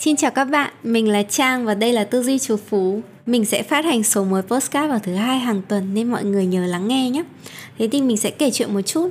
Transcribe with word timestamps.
Xin 0.00 0.16
chào 0.16 0.30
các 0.30 0.44
bạn, 0.44 0.72
mình 0.82 1.08
là 1.08 1.22
Trang 1.22 1.64
và 1.64 1.74
đây 1.74 1.92
là 1.92 2.04
Tư 2.04 2.22
duy 2.22 2.38
Chú 2.38 2.56
Phú. 2.56 3.00
Mình 3.26 3.44
sẽ 3.44 3.62
phát 3.62 3.84
hành 3.84 4.02
số 4.02 4.24
mới 4.24 4.42
postcard 4.42 4.90
vào 4.90 4.98
thứ 4.98 5.14
hai 5.14 5.38
hàng 5.38 5.62
tuần 5.68 5.94
nên 5.94 6.10
mọi 6.10 6.24
người 6.24 6.46
nhớ 6.46 6.66
lắng 6.66 6.88
nghe 6.88 7.10
nhé. 7.10 7.22
Thế 7.78 7.88
thì 7.92 8.02
mình 8.02 8.16
sẽ 8.16 8.30
kể 8.30 8.50
chuyện 8.50 8.74
một 8.74 8.80
chút. 8.80 9.08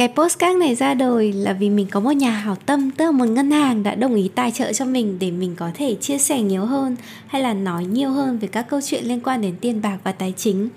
Cái 0.00 0.08
postcard 0.08 0.58
này 0.58 0.74
ra 0.74 0.94
đời 0.94 1.32
là 1.32 1.52
vì 1.52 1.70
mình 1.70 1.86
có 1.90 2.00
một 2.00 2.10
nhà 2.10 2.30
hảo 2.30 2.56
tâm, 2.66 2.90
tức 2.90 3.04
là 3.04 3.10
một 3.10 3.24
ngân 3.24 3.50
hàng 3.50 3.82
đã 3.82 3.94
đồng 3.94 4.14
ý 4.14 4.30
tài 4.34 4.50
trợ 4.50 4.72
cho 4.72 4.84
mình 4.84 5.16
để 5.20 5.30
mình 5.30 5.54
có 5.56 5.70
thể 5.74 5.94
chia 5.94 6.18
sẻ 6.18 6.42
nhiều 6.42 6.64
hơn 6.64 6.96
hay 7.26 7.42
là 7.42 7.54
nói 7.54 7.84
nhiều 7.84 8.10
hơn 8.10 8.38
về 8.38 8.48
các 8.48 8.62
câu 8.62 8.80
chuyện 8.80 9.04
liên 9.04 9.20
quan 9.20 9.40
đến 9.40 9.54
tiền 9.60 9.82
bạc 9.82 9.98
và 10.04 10.12
tài 10.12 10.34
chính. 10.36 10.68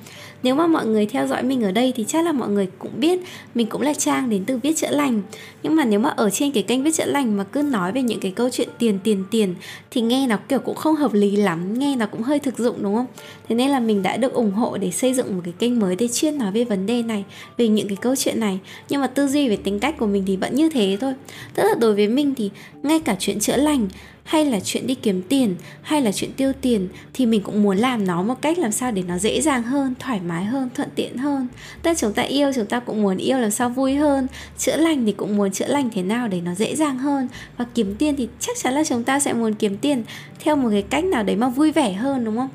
Nếu 0.44 0.56
mà 0.56 0.68
mọi 0.68 0.86
người 0.86 1.06
theo 1.06 1.28
dõi 1.28 1.44
mình 1.44 1.64
ở 1.64 1.72
đây 1.72 1.94
thì 1.96 2.06
chắc 2.08 2.26
là 2.26 2.32
mọi 2.32 2.50
người 2.50 2.68
cũng 2.80 2.92
biết 3.00 3.20
mình 3.56 3.68
cũng 3.68 3.82
là 3.82 3.94
Trang 3.94 4.30
đến 4.30 4.44
từ 4.46 4.58
Viết 4.58 4.78
Chữa 4.78 4.92
Lành. 4.92 5.22
Nhưng 5.64 5.76
mà 5.76 5.86
nếu 5.86 6.00
mà 6.00 6.10
ở 6.10 6.30
trên 6.30 6.52
cái 6.52 6.64
kênh 6.64 6.84
Viết 6.84 6.96
Chữa 6.96 7.06
Lành 7.06 7.38
mà 7.38 7.44
cứ 7.44 7.62
nói 7.62 7.92
về 7.92 8.02
những 8.02 8.20
cái 8.20 8.32
câu 8.32 8.50
chuyện 8.50 8.70
tiền 8.80 9.00
tiền 9.04 9.24
tiền 9.32 9.56
thì 9.92 10.02
nghe 10.02 10.28
nó 10.28 10.38
kiểu 10.50 10.60
cũng 10.60 10.76
không 10.76 10.96
hợp 10.96 11.14
lý 11.14 11.36
lắm, 11.36 11.80
nghe 11.80 11.96
nó 11.96 12.06
cũng 12.06 12.22
hơi 12.22 12.40
thực 12.40 12.58
dụng 12.58 12.76
đúng 12.84 12.96
không? 12.96 13.06
Thế 13.50 13.56
nên 13.56 13.70
là 13.70 13.80
mình 13.80 14.04
đã 14.04 14.18
được 14.18 14.34
ủng 14.34 14.52
hộ 14.52 14.78
để 14.78 14.92
xây 14.92 15.14
dựng 15.14 15.36
một 15.36 15.42
cái 15.44 15.54
kênh 15.60 15.80
mới 15.80 15.96
để 15.96 16.08
chuyên 16.08 16.38
nói 16.38 16.52
về 16.52 16.64
vấn 16.64 16.86
đề 16.86 17.04
này, 17.04 17.24
về 17.58 17.68
những 17.68 17.88
cái 17.88 17.98
câu 18.02 18.16
chuyện 18.16 18.40
này. 18.40 18.60
Nhưng 18.90 19.02
mà 19.02 19.08
tư 19.16 19.28
duy 19.28 19.50
về 19.50 19.56
tính 19.56 19.80
cách 19.80 19.96
của 19.98 20.08
mình 20.08 20.24
thì 20.28 20.36
vẫn 20.36 20.56
như 20.56 20.70
thế 20.70 20.98
thôi. 21.02 21.14
Tức 21.54 21.64
là 21.64 21.76
đối 21.80 21.96
với 21.96 22.08
mình 22.08 22.36
thì 22.36 22.50
ngay 22.84 23.00
cả 23.00 23.16
chuyện 23.20 23.40
chữa 23.40 23.56
lành 23.56 23.88
hay 24.24 24.46
là 24.46 24.60
chuyện 24.60 24.88
đi 24.88 24.96
kiếm 24.96 25.22
tiền 25.30 25.56
hay 25.82 26.02
là 26.02 26.12
chuyện 26.12 26.32
tiêu 26.34 26.52
tiền 26.62 26.88
thì 27.14 27.26
mình 27.26 27.42
cũng 27.42 27.64
muốn 27.64 27.78
làm 27.78 28.08
nó 28.08 28.24
một 28.24 28.42
cách 28.42 28.60
làm 28.60 28.72
sao 28.72 28.92
để 28.92 29.04
nó 29.08 29.18
dễ 29.18 29.42
dàng 29.42 29.64
hơn 29.64 29.94
thoải 30.00 30.20
mái 30.28 30.46
hơn 30.46 30.70
thuận 30.76 30.90
tiện 30.96 31.18
hơn. 31.18 31.48
Tức 31.82 31.98
chúng 31.98 32.14
ta 32.14 32.24
yêu 32.24 32.52
chúng 32.56 32.66
ta 32.66 32.80
cũng 32.80 33.02
muốn 33.02 33.18
yêu 33.18 33.40
làm 33.40 33.52
sao 33.52 33.70
vui 33.70 33.96
hơn. 33.96 34.28
Chữa 34.58 34.78
lành 34.78 35.06
thì 35.06 35.12
cũng 35.12 35.38
muốn 35.38 35.52
chữa 35.52 35.68
lành 35.68 35.90
thế 35.94 36.04
nào 36.04 36.28
để 36.28 36.42
nó 36.42 36.56
dễ 36.56 36.76
dàng 36.76 36.98
hơn. 36.98 37.28
Và 37.58 37.66
kiếm 37.76 37.96
tiền 37.96 38.16
thì 38.16 38.28
chắc 38.40 38.58
chắn 38.58 38.74
là 38.74 38.84
chúng 38.84 39.04
ta 39.04 39.20
sẽ 39.20 39.34
muốn 39.34 39.54
kiếm 39.54 39.78
tiền 39.78 40.04
theo 40.40 40.56
một 40.56 40.70
cái 40.72 40.82
cách 40.82 41.04
nào 41.04 41.24
đấy 41.24 41.36
mà 41.36 41.50
vui 41.50 41.72
vẻ 41.72 41.94
hơn 41.94 42.26
đúng 42.26 42.38
không? 42.38 42.50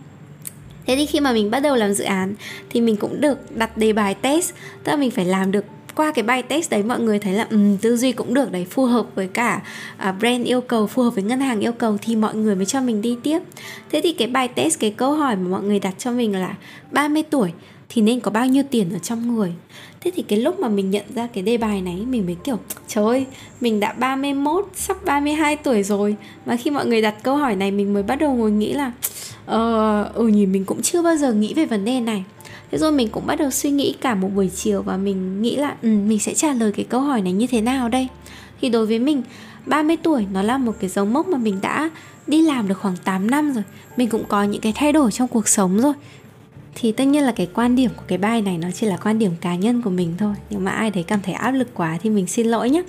Thế 0.86 0.96
thì 0.96 1.06
khi 1.06 1.20
mà 1.20 1.32
mình 1.32 1.50
bắt 1.50 1.60
đầu 1.60 1.76
làm 1.76 1.92
dự 1.94 2.04
án 2.04 2.34
thì 2.70 2.80
mình 2.80 2.96
cũng 2.96 3.20
được 3.20 3.56
đặt 3.56 3.76
đề 3.76 3.92
bài 3.92 4.14
test, 4.14 4.52
tức 4.84 4.92
là 4.92 4.96
mình 4.96 5.10
phải 5.10 5.24
làm 5.24 5.52
được 5.52 5.64
qua 5.98 6.12
cái 6.12 6.22
bài 6.22 6.42
test 6.42 6.70
đấy 6.70 6.82
mọi 6.82 7.00
người 7.00 7.18
thấy 7.18 7.32
là 7.32 7.46
um, 7.50 7.76
tư 7.76 7.96
duy 7.96 8.12
cũng 8.12 8.34
được 8.34 8.52
đấy 8.52 8.66
phù 8.70 8.84
hợp 8.84 9.06
với 9.14 9.28
cả 9.28 9.62
uh, 10.08 10.14
brand 10.18 10.46
yêu 10.46 10.60
cầu 10.60 10.86
phù 10.86 11.02
hợp 11.02 11.10
với 11.10 11.24
ngân 11.24 11.40
hàng 11.40 11.60
yêu 11.60 11.72
cầu 11.72 11.96
thì 12.02 12.16
mọi 12.16 12.34
người 12.34 12.54
mới 12.54 12.66
cho 12.66 12.80
mình 12.80 13.02
đi 13.02 13.16
tiếp. 13.22 13.38
Thế 13.90 14.00
thì 14.04 14.12
cái 14.12 14.28
bài 14.28 14.48
test 14.48 14.80
cái 14.80 14.90
câu 14.90 15.12
hỏi 15.12 15.36
mà 15.36 15.48
mọi 15.48 15.62
người 15.62 15.80
đặt 15.80 15.94
cho 15.98 16.12
mình 16.12 16.36
là 16.36 16.54
30 16.90 17.22
tuổi 17.22 17.52
thì 17.88 18.02
nên 18.02 18.20
có 18.20 18.30
bao 18.30 18.46
nhiêu 18.46 18.62
tiền 18.70 18.92
ở 18.92 18.98
trong 18.98 19.34
người? 19.34 19.52
Thế 20.00 20.10
thì 20.14 20.22
cái 20.22 20.38
lúc 20.38 20.60
mà 20.60 20.68
mình 20.68 20.90
nhận 20.90 21.04
ra 21.14 21.28
cái 21.32 21.42
đề 21.42 21.56
bài 21.56 21.82
này 21.82 21.96
Mình 22.08 22.26
mới 22.26 22.36
kiểu 22.44 22.58
Trời 22.88 23.04
ơi 23.04 23.26
Mình 23.60 23.80
đã 23.80 23.92
31 23.92 24.68
Sắp 24.74 25.04
32 25.04 25.56
tuổi 25.56 25.82
rồi. 25.82 26.16
Và 26.44 26.56
khi 26.56 26.70
mọi 26.70 26.86
người 26.86 27.02
đặt 27.02 27.14
câu 27.22 27.36
hỏi 27.36 27.56
này 27.56 27.70
Mình 27.70 27.94
mới 27.94 28.02
bắt 28.02 28.16
đầu 28.16 28.34
ngồi 28.34 28.50
nghĩ 28.50 28.72
là 28.72 28.92
Ờ 29.48 30.02
ừ 30.14 30.26
nhìn 30.26 30.52
mình 30.52 30.64
cũng 30.64 30.82
chưa 30.82 31.02
bao 31.02 31.16
giờ 31.16 31.32
nghĩ 31.32 31.54
về 31.54 31.66
vấn 31.66 31.84
đề 31.84 32.00
này 32.00 32.24
thế 32.70 32.78
rồi 32.78 32.92
mình 32.92 33.08
cũng 33.08 33.26
bắt 33.26 33.38
đầu 33.38 33.50
suy 33.50 33.70
nghĩ 33.70 33.94
cả 34.00 34.14
một 34.14 34.28
buổi 34.34 34.50
chiều 34.54 34.82
và 34.82 34.96
mình 34.96 35.42
nghĩ 35.42 35.56
là 35.56 35.76
ừ, 35.82 35.88
mình 35.88 36.18
sẽ 36.18 36.34
trả 36.34 36.52
lời 36.52 36.72
cái 36.72 36.84
câu 36.84 37.00
hỏi 37.00 37.22
này 37.22 37.32
như 37.32 37.46
thế 37.46 37.60
nào 37.60 37.88
đây? 37.88 38.08
Thì 38.60 38.68
đối 38.68 38.86
với 38.86 38.98
mình 38.98 39.22
30 39.66 39.96
tuổi 39.96 40.26
nó 40.32 40.42
là 40.42 40.58
một 40.58 40.72
cái 40.80 40.90
dấu 40.90 41.04
mốc 41.04 41.28
mà 41.28 41.38
mình 41.38 41.58
đã 41.62 41.90
đi 42.26 42.42
làm 42.42 42.68
được 42.68 42.78
khoảng 42.78 42.96
8 43.04 43.30
năm 43.30 43.52
rồi. 43.52 43.64
Mình 43.96 44.08
cũng 44.08 44.24
có 44.28 44.42
những 44.42 44.60
cái 44.60 44.72
thay 44.76 44.92
đổi 44.92 45.12
trong 45.12 45.28
cuộc 45.28 45.48
sống 45.48 45.80
rồi. 45.80 45.92
Thì 46.74 46.92
tất 46.92 47.04
nhiên 47.04 47.24
là 47.24 47.32
cái 47.32 47.48
quan 47.54 47.76
điểm 47.76 47.90
của 47.96 48.02
cái 48.08 48.18
bài 48.18 48.42
này 48.42 48.58
nó 48.58 48.68
chỉ 48.74 48.86
là 48.86 48.96
quan 48.96 49.18
điểm 49.18 49.32
cá 49.40 49.54
nhân 49.54 49.82
của 49.82 49.90
mình 49.90 50.14
thôi. 50.18 50.34
Nhưng 50.50 50.64
mà 50.64 50.70
ai 50.70 50.90
đấy 50.90 51.04
cảm 51.06 51.20
thấy 51.22 51.34
áp 51.34 51.50
lực 51.50 51.68
quá 51.74 51.98
thì 52.02 52.10
mình 52.10 52.26
xin 52.26 52.46
lỗi 52.46 52.70
nhé 52.70 52.82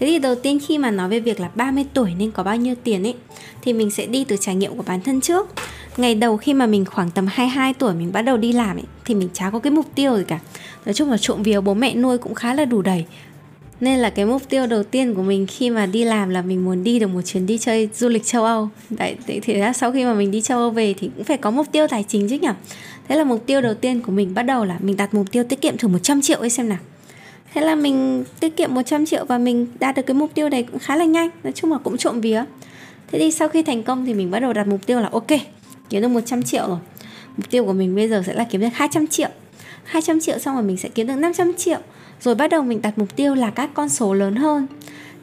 thế 0.00 0.06
thì 0.06 0.18
đầu 0.18 0.34
tiên 0.34 0.58
khi 0.66 0.78
mà 0.78 0.90
nói 0.90 1.08
về 1.08 1.20
việc 1.20 1.40
là 1.40 1.50
30 1.54 1.84
tuổi 1.94 2.12
nên 2.18 2.30
có 2.30 2.42
bao 2.42 2.56
nhiêu 2.56 2.74
tiền 2.84 3.06
ấy 3.06 3.14
thì 3.62 3.72
mình 3.72 3.90
sẽ 3.90 4.06
đi 4.06 4.24
từ 4.24 4.36
trải 4.40 4.54
nghiệm 4.54 4.76
của 4.76 4.82
bản 4.86 5.00
thân 5.00 5.20
trước 5.20 5.48
ngày 5.96 6.14
đầu 6.14 6.36
khi 6.36 6.54
mà 6.54 6.66
mình 6.66 6.84
khoảng 6.84 7.10
tầm 7.10 7.26
22 7.26 7.74
tuổi 7.74 7.94
mình 7.94 8.12
bắt 8.12 8.22
đầu 8.22 8.36
đi 8.36 8.52
làm 8.52 8.76
ấy 8.76 8.84
thì 9.04 9.14
mình 9.14 9.28
chả 9.32 9.50
có 9.50 9.58
cái 9.58 9.70
mục 9.70 9.86
tiêu 9.94 10.16
gì 10.16 10.24
cả. 10.28 10.38
Nói 10.86 10.94
chung 10.94 11.10
là 11.10 11.16
trộm 11.18 11.42
vía 11.42 11.60
bố 11.60 11.74
mẹ 11.74 11.94
nuôi 11.94 12.18
cũng 12.18 12.34
khá 12.34 12.54
là 12.54 12.64
đủ 12.64 12.82
đầy. 12.82 13.04
Nên 13.80 13.98
là 13.98 14.10
cái 14.10 14.24
mục 14.24 14.42
tiêu 14.48 14.66
đầu 14.66 14.82
tiên 14.82 15.14
của 15.14 15.22
mình 15.22 15.46
khi 15.46 15.70
mà 15.70 15.86
đi 15.86 16.04
làm 16.04 16.28
là 16.28 16.42
mình 16.42 16.64
muốn 16.64 16.84
đi 16.84 16.98
được 16.98 17.06
một 17.06 17.22
chuyến 17.22 17.46
đi 17.46 17.58
chơi 17.58 17.88
du 17.94 18.08
lịch 18.08 18.24
châu 18.24 18.44
Âu. 18.44 18.68
Đấy 18.90 19.16
thì, 19.42 19.54
ra 19.54 19.72
sau 19.72 19.92
khi 19.92 20.04
mà 20.04 20.14
mình 20.14 20.30
đi 20.30 20.42
châu 20.42 20.58
Âu 20.58 20.70
về 20.70 20.94
thì 20.98 21.10
cũng 21.16 21.24
phải 21.24 21.36
có 21.36 21.50
mục 21.50 21.66
tiêu 21.72 21.86
tài 21.88 22.04
chính 22.08 22.28
chứ 22.28 22.38
nhỉ? 22.38 22.48
Thế 23.08 23.16
là 23.16 23.24
mục 23.24 23.46
tiêu 23.46 23.60
đầu 23.60 23.74
tiên 23.74 24.00
của 24.00 24.12
mình 24.12 24.34
bắt 24.34 24.42
đầu 24.42 24.64
là 24.64 24.76
mình 24.80 24.96
đặt 24.96 25.14
mục 25.14 25.32
tiêu 25.32 25.44
tiết 25.44 25.60
kiệm 25.60 25.76
thử 25.76 25.88
100 25.88 26.22
triệu 26.22 26.38
ấy 26.38 26.50
xem 26.50 26.68
nào. 26.68 26.78
Thế 27.54 27.60
là 27.60 27.74
mình 27.74 28.24
tiết 28.40 28.56
kiệm 28.56 28.74
100 28.74 29.06
triệu 29.06 29.24
và 29.24 29.38
mình 29.38 29.66
đạt 29.80 29.96
được 29.96 30.02
cái 30.06 30.14
mục 30.14 30.30
tiêu 30.34 30.48
này 30.48 30.62
cũng 30.62 30.78
khá 30.78 30.96
là 30.96 31.04
nhanh 31.04 31.30
nói 31.44 31.52
chung 31.52 31.72
là 31.72 31.78
cũng 31.78 31.96
trộm 31.96 32.20
vía. 32.20 32.44
Thế 33.12 33.18
thì 33.18 33.30
sau 33.30 33.48
khi 33.48 33.62
thành 33.62 33.82
công 33.82 34.06
thì 34.06 34.14
mình 34.14 34.30
bắt 34.30 34.38
đầu 34.38 34.52
đặt 34.52 34.66
mục 34.66 34.86
tiêu 34.86 35.00
là 35.00 35.08
ok 35.12 35.30
kiếm 35.92 36.02
được 36.02 36.08
100 36.08 36.42
triệu 36.42 36.66
rồi. 36.66 36.78
Mục 37.36 37.50
tiêu 37.50 37.64
của 37.64 37.72
mình 37.72 37.94
bây 37.94 38.08
giờ 38.08 38.22
sẽ 38.26 38.34
là 38.34 38.44
kiếm 38.44 38.60
được 38.60 38.68
200 38.74 39.06
triệu. 39.06 39.28
200 39.84 40.20
triệu 40.20 40.38
xong 40.38 40.54
rồi 40.54 40.64
mình 40.64 40.76
sẽ 40.76 40.88
kiếm 40.88 41.06
được 41.06 41.16
500 41.16 41.52
triệu. 41.56 41.78
Rồi 42.20 42.34
bắt 42.34 42.50
đầu 42.50 42.62
mình 42.62 42.82
đặt 42.82 42.98
mục 42.98 43.16
tiêu 43.16 43.34
là 43.34 43.50
các 43.50 43.70
con 43.74 43.88
số 43.88 44.14
lớn 44.14 44.36
hơn. 44.36 44.66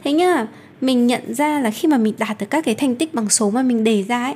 Thế 0.03 0.13
nhá 0.13 0.47
mình 0.81 1.07
nhận 1.07 1.35
ra 1.35 1.59
là 1.59 1.71
khi 1.71 1.87
mà 1.87 1.97
mình 1.97 2.13
đạt 2.17 2.37
được 2.39 2.45
các 2.49 2.65
cái 2.65 2.75
thành 2.75 2.95
tích 2.95 3.13
bằng 3.13 3.29
số 3.29 3.49
mà 3.49 3.61
mình 3.61 3.83
đề 3.83 4.03
ra 4.03 4.23
ấy 4.23 4.35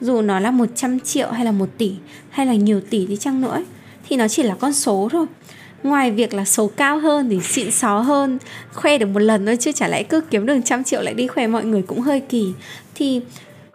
dù 0.00 0.22
nó 0.22 0.40
là 0.40 0.50
100 0.50 1.00
triệu 1.00 1.30
hay 1.30 1.44
là 1.44 1.52
1 1.52 1.68
tỷ 1.78 1.92
hay 2.30 2.46
là 2.46 2.54
nhiều 2.54 2.80
tỷ 2.90 3.06
đi 3.06 3.16
chăng 3.16 3.40
nữa 3.40 3.50
ấy, 3.50 3.64
thì 4.08 4.16
nó 4.16 4.28
chỉ 4.28 4.42
là 4.42 4.54
con 4.54 4.72
số 4.72 5.08
thôi. 5.12 5.26
Ngoài 5.82 6.10
việc 6.10 6.34
là 6.34 6.44
số 6.44 6.70
cao 6.76 6.98
hơn 6.98 7.28
thì 7.30 7.40
xịn 7.40 7.70
xó 7.70 7.98
hơn 7.98 8.38
khoe 8.72 8.98
được 8.98 9.06
một 9.06 9.20
lần 9.20 9.46
thôi 9.46 9.56
chứ 9.60 9.72
chả 9.72 9.88
lẽ 9.88 10.02
cứ 10.02 10.20
kiếm 10.20 10.46
được 10.46 10.60
trăm 10.64 10.84
triệu 10.84 11.02
lại 11.02 11.14
đi 11.14 11.26
khoe 11.26 11.46
mọi 11.46 11.64
người 11.64 11.82
cũng 11.82 12.00
hơi 12.00 12.20
kỳ. 12.20 12.52
Thì 12.94 13.20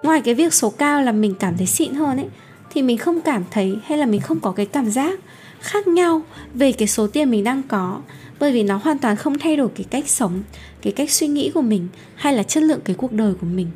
ngoài 0.04 0.22
cái 0.22 0.34
việc 0.34 0.54
số 0.54 0.70
cao 0.70 1.02
là 1.02 1.12
mình 1.12 1.34
cảm 1.40 1.58
thấy 1.58 1.68
xịn 1.68 1.94
hơn 1.94 2.18
ấy, 2.18 2.28
thì 2.70 2.82
mình 2.82 2.98
không 2.98 3.22
cảm 3.22 3.44
thấy 3.52 3.78
hay 3.84 3.98
là 3.98 4.06
mình 4.06 4.22
không 4.22 4.40
có 4.40 4.52
cái 4.52 4.66
cảm 4.66 4.90
giác 4.90 5.20
khác 5.60 5.88
nhau 5.88 6.22
về 6.54 6.72
cái 6.72 6.88
số 6.88 7.08
tiền 7.08 7.32
mình 7.32 7.44
đang 7.44 7.64
có. 7.64 8.02
Bởi 8.40 8.52
vì 8.52 8.64
nó 8.64 8.78
hoàn 8.78 8.98
toàn 8.98 9.16
không 9.16 9.40
thay 9.40 9.58
đổi 9.58 9.70
cái 9.76 9.86
cách 9.90 10.10
sống, 10.10 10.44
cái 10.82 10.94
cách 10.94 11.12
suy 11.12 11.28
nghĩ 11.28 11.52
của 11.54 11.62
mình 11.62 11.88
hay 12.16 12.34
là 12.34 12.44
chất 12.44 12.64
lượng 12.64 12.80
cái 12.86 12.96
cuộc 12.96 13.12
đời 13.12 13.34
của 13.42 13.48
mình. 13.48 13.68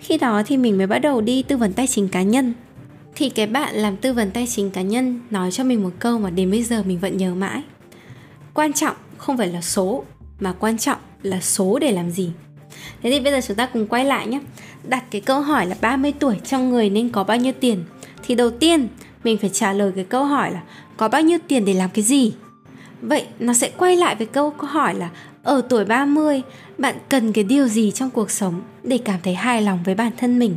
Khi 0.00 0.18
đó 0.18 0.42
thì 0.46 0.56
mình 0.56 0.78
mới 0.78 0.86
bắt 0.86 0.98
đầu 0.98 1.20
đi 1.20 1.42
tư 1.42 1.56
vấn 1.56 1.72
tài 1.72 1.86
chính 1.86 2.08
cá 2.08 2.22
nhân. 2.22 2.54
Thì 3.14 3.28
cái 3.28 3.46
bạn 3.46 3.74
làm 3.74 3.96
tư 3.96 4.12
vấn 4.12 4.30
tài 4.30 4.46
chính 4.46 4.70
cá 4.70 4.82
nhân 4.82 5.20
nói 5.30 5.50
cho 5.50 5.64
mình 5.64 5.82
một 5.82 5.92
câu 5.98 6.18
mà 6.18 6.30
đến 6.30 6.50
bây 6.50 6.62
giờ 6.62 6.82
mình 6.82 6.98
vẫn 6.98 7.16
nhớ 7.16 7.34
mãi. 7.34 7.62
Quan 8.54 8.72
trọng 8.72 8.96
không 9.18 9.36
phải 9.36 9.48
là 9.48 9.60
số, 9.60 10.04
mà 10.40 10.52
quan 10.52 10.78
trọng 10.78 10.98
là 11.22 11.40
số 11.40 11.78
để 11.78 11.92
làm 11.92 12.10
gì 12.10 12.32
thế 13.02 13.10
thì 13.10 13.20
bây 13.20 13.32
giờ 13.32 13.40
chúng 13.46 13.56
ta 13.56 13.66
cùng 13.66 13.86
quay 13.86 14.04
lại 14.04 14.26
nhé. 14.26 14.40
Đặt 14.84 15.04
cái 15.10 15.20
câu 15.20 15.40
hỏi 15.40 15.66
là 15.66 15.76
30 15.80 16.12
tuổi 16.18 16.36
trong 16.44 16.70
người 16.70 16.90
nên 16.90 17.08
có 17.08 17.24
bao 17.24 17.36
nhiêu 17.36 17.52
tiền? 17.60 17.84
Thì 18.22 18.34
đầu 18.34 18.50
tiên, 18.50 18.88
mình 19.24 19.38
phải 19.38 19.50
trả 19.50 19.72
lời 19.72 19.92
cái 19.94 20.04
câu 20.04 20.24
hỏi 20.24 20.52
là 20.52 20.62
có 20.96 21.08
bao 21.08 21.22
nhiêu 21.22 21.38
tiền 21.48 21.64
để 21.64 21.74
làm 21.74 21.90
cái 21.90 22.04
gì? 22.04 22.32
Vậy 23.00 23.26
nó 23.38 23.52
sẽ 23.52 23.70
quay 23.76 23.96
lại 23.96 24.14
với 24.14 24.26
câu 24.26 24.54
hỏi 24.58 24.94
là 24.94 25.10
ở 25.42 25.62
tuổi 25.68 25.84
30 25.84 26.42
bạn 26.78 26.94
cần 27.08 27.32
cái 27.32 27.44
điều 27.44 27.68
gì 27.68 27.90
trong 27.90 28.10
cuộc 28.10 28.30
sống 28.30 28.62
để 28.82 28.98
cảm 28.98 29.20
thấy 29.22 29.34
hài 29.34 29.62
lòng 29.62 29.78
với 29.84 29.94
bản 29.94 30.12
thân 30.16 30.38
mình? 30.38 30.56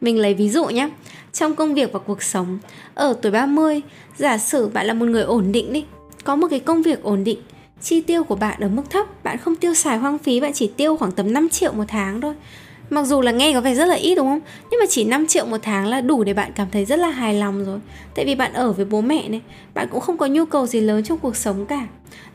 Mình 0.00 0.18
lấy 0.18 0.34
ví 0.34 0.48
dụ 0.48 0.64
nhé. 0.64 0.90
Trong 1.32 1.54
công 1.54 1.74
việc 1.74 1.92
và 1.92 1.98
cuộc 1.98 2.22
sống, 2.22 2.58
ở 2.94 3.16
tuổi 3.22 3.32
30 3.32 3.80
giả 4.16 4.38
sử 4.38 4.68
bạn 4.68 4.86
là 4.86 4.94
một 4.94 5.06
người 5.06 5.22
ổn 5.22 5.52
định 5.52 5.72
đi, 5.72 5.84
có 6.24 6.36
một 6.36 6.46
cái 6.50 6.60
công 6.60 6.82
việc 6.82 7.02
ổn 7.02 7.24
định 7.24 7.38
chi 7.82 8.00
tiêu 8.00 8.24
của 8.24 8.36
bạn 8.36 8.60
ở 8.60 8.68
mức 8.68 8.82
thấp 8.90 9.24
bạn 9.24 9.38
không 9.38 9.56
tiêu 9.56 9.74
xài 9.74 9.98
hoang 9.98 10.18
phí 10.18 10.40
bạn 10.40 10.52
chỉ 10.52 10.70
tiêu 10.76 10.96
khoảng 10.96 11.12
tầm 11.12 11.32
5 11.32 11.48
triệu 11.48 11.72
một 11.72 11.84
tháng 11.88 12.20
thôi. 12.20 12.34
Mặc 12.90 13.02
dù 13.06 13.20
là 13.20 13.32
nghe 13.32 13.52
có 13.52 13.60
vẻ 13.60 13.74
rất 13.74 13.84
là 13.84 13.94
ít 13.94 14.14
đúng 14.14 14.26
không? 14.26 14.40
Nhưng 14.70 14.80
mà 14.80 14.86
chỉ 14.88 15.04
5 15.04 15.26
triệu 15.26 15.46
một 15.46 15.58
tháng 15.62 15.86
là 15.86 16.00
đủ 16.00 16.24
để 16.24 16.34
bạn 16.34 16.52
cảm 16.54 16.68
thấy 16.72 16.84
rất 16.84 16.98
là 16.98 17.08
hài 17.08 17.34
lòng 17.34 17.64
rồi. 17.64 17.78
Tại 18.14 18.24
vì 18.24 18.34
bạn 18.34 18.52
ở 18.52 18.72
với 18.72 18.84
bố 18.84 19.00
mẹ 19.00 19.28
này 19.28 19.40
Bạn 19.74 19.88
cũng 19.90 20.00
không 20.00 20.16
có 20.16 20.26
nhu 20.26 20.44
cầu 20.44 20.66
gì 20.66 20.80
lớn 20.80 21.04
trong 21.04 21.18
cuộc 21.18 21.36
sống 21.36 21.66
cả. 21.66 21.86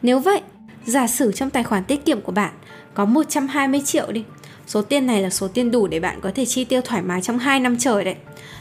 Nếu 0.01 0.19
vậy, 0.19 0.41
giả 0.85 1.07
sử 1.07 1.31
trong 1.31 1.49
tài 1.49 1.63
khoản 1.63 1.83
tiết 1.83 2.05
kiệm 2.05 2.21
của 2.21 2.31
bạn 2.31 2.51
Có 2.93 3.05
120 3.05 3.81
triệu 3.85 4.11
đi 4.11 4.23
Số 4.67 4.81
tiền 4.81 5.07
này 5.07 5.21
là 5.21 5.29
số 5.29 5.47
tiền 5.47 5.71
đủ 5.71 5.87
để 5.87 5.99
bạn 5.99 6.19
có 6.21 6.31
thể 6.35 6.45
chi 6.45 6.63
tiêu 6.63 6.81
thoải 6.81 7.01
mái 7.01 7.21
trong 7.21 7.39
2 7.39 7.59
năm 7.59 7.77
trời 7.77 8.03
đấy 8.03 8.15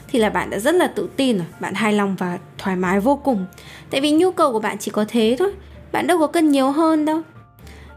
Thì 0.08 0.18
là 0.18 0.30
bạn 0.30 0.50
đã 0.50 0.58
rất 0.58 0.74
là 0.74 0.86
tự 0.86 1.08
tin 1.16 1.36
rồi 1.38 1.46
Bạn 1.60 1.74
hài 1.74 1.92
lòng 1.92 2.16
và 2.18 2.38
thoải 2.58 2.76
mái 2.76 3.00
vô 3.00 3.16
cùng. 3.16 3.46
Tại 3.90 4.00
vì 4.00 4.10
nhu 4.10 4.30
cầu 4.30 4.52
của 4.52 4.60
bạn 4.60 4.76
chỉ 4.78 4.90
có 4.90 5.04
thế 5.08 5.36
thôi 5.38 5.52
bạn 5.92 6.06
đâu 6.06 6.18
có 6.18 6.26
cân 6.26 6.48
nhiều 6.48 6.70
hơn 6.70 7.04
đâu 7.04 7.20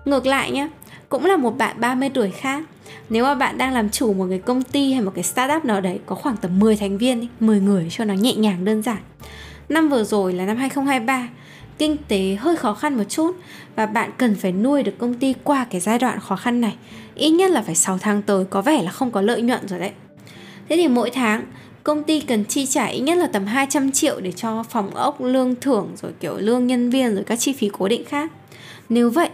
Ngược 0.05 0.25
lại 0.25 0.51
nhé 0.51 0.67
Cũng 1.09 1.25
là 1.25 1.37
một 1.37 1.57
bạn 1.57 1.75
30 1.79 2.09
tuổi 2.09 2.31
khác 2.31 2.63
nếu 3.09 3.23
mà 3.23 3.35
bạn 3.35 3.57
đang 3.57 3.73
làm 3.73 3.89
chủ 3.89 4.13
một 4.13 4.25
cái 4.29 4.39
công 4.39 4.61
ty 4.61 4.93
hay 4.93 5.01
một 5.01 5.11
cái 5.15 5.23
startup 5.23 5.65
nào 5.65 5.81
đấy 5.81 5.99
có 6.05 6.15
khoảng 6.15 6.37
tầm 6.37 6.59
10 6.59 6.75
thành 6.75 6.97
viên 6.97 7.27
10 7.39 7.59
người 7.59 7.87
cho 7.91 8.05
nó 8.05 8.13
nhẹ 8.13 8.35
nhàng 8.35 8.65
đơn 8.65 8.81
giản. 8.81 8.97
Năm 9.69 9.89
vừa 9.89 10.03
rồi 10.03 10.33
là 10.33 10.45
năm 10.45 10.57
2023, 10.57 11.29
kinh 11.77 11.97
tế 12.07 12.37
hơi 12.39 12.55
khó 12.55 12.73
khăn 12.73 12.97
một 12.97 13.03
chút 13.09 13.35
và 13.75 13.85
bạn 13.85 14.11
cần 14.17 14.35
phải 14.35 14.51
nuôi 14.51 14.83
được 14.83 14.97
công 14.97 15.13
ty 15.13 15.33
qua 15.43 15.65
cái 15.69 15.81
giai 15.81 15.99
đoạn 15.99 16.19
khó 16.19 16.35
khăn 16.35 16.61
này. 16.61 16.75
Ít 17.15 17.31
nhất 17.31 17.51
là 17.51 17.61
phải 17.61 17.75
6 17.75 17.97
tháng 17.97 18.21
tới 18.21 18.45
có 18.45 18.61
vẻ 18.61 18.83
là 18.83 18.91
không 18.91 19.11
có 19.11 19.21
lợi 19.21 19.41
nhuận 19.41 19.67
rồi 19.67 19.79
đấy. 19.79 19.91
Thế 20.69 20.75
thì 20.75 20.87
mỗi 20.87 21.09
tháng 21.09 21.43
công 21.83 22.03
ty 22.03 22.19
cần 22.19 22.45
chi 22.45 22.65
trả 22.65 22.85
ít 22.85 22.99
nhất 22.99 23.17
là 23.17 23.27
tầm 23.27 23.45
200 23.45 23.91
triệu 23.91 24.19
để 24.19 24.31
cho 24.31 24.63
phòng 24.63 24.95
ốc, 24.95 25.21
lương 25.21 25.55
thưởng 25.55 25.91
rồi 26.01 26.11
kiểu 26.19 26.37
lương 26.37 26.67
nhân 26.67 26.89
viên 26.89 27.15
rồi 27.15 27.23
các 27.23 27.39
chi 27.39 27.53
phí 27.53 27.69
cố 27.73 27.87
định 27.87 28.05
khác. 28.05 28.31
Nếu 28.89 29.09
vậy, 29.09 29.29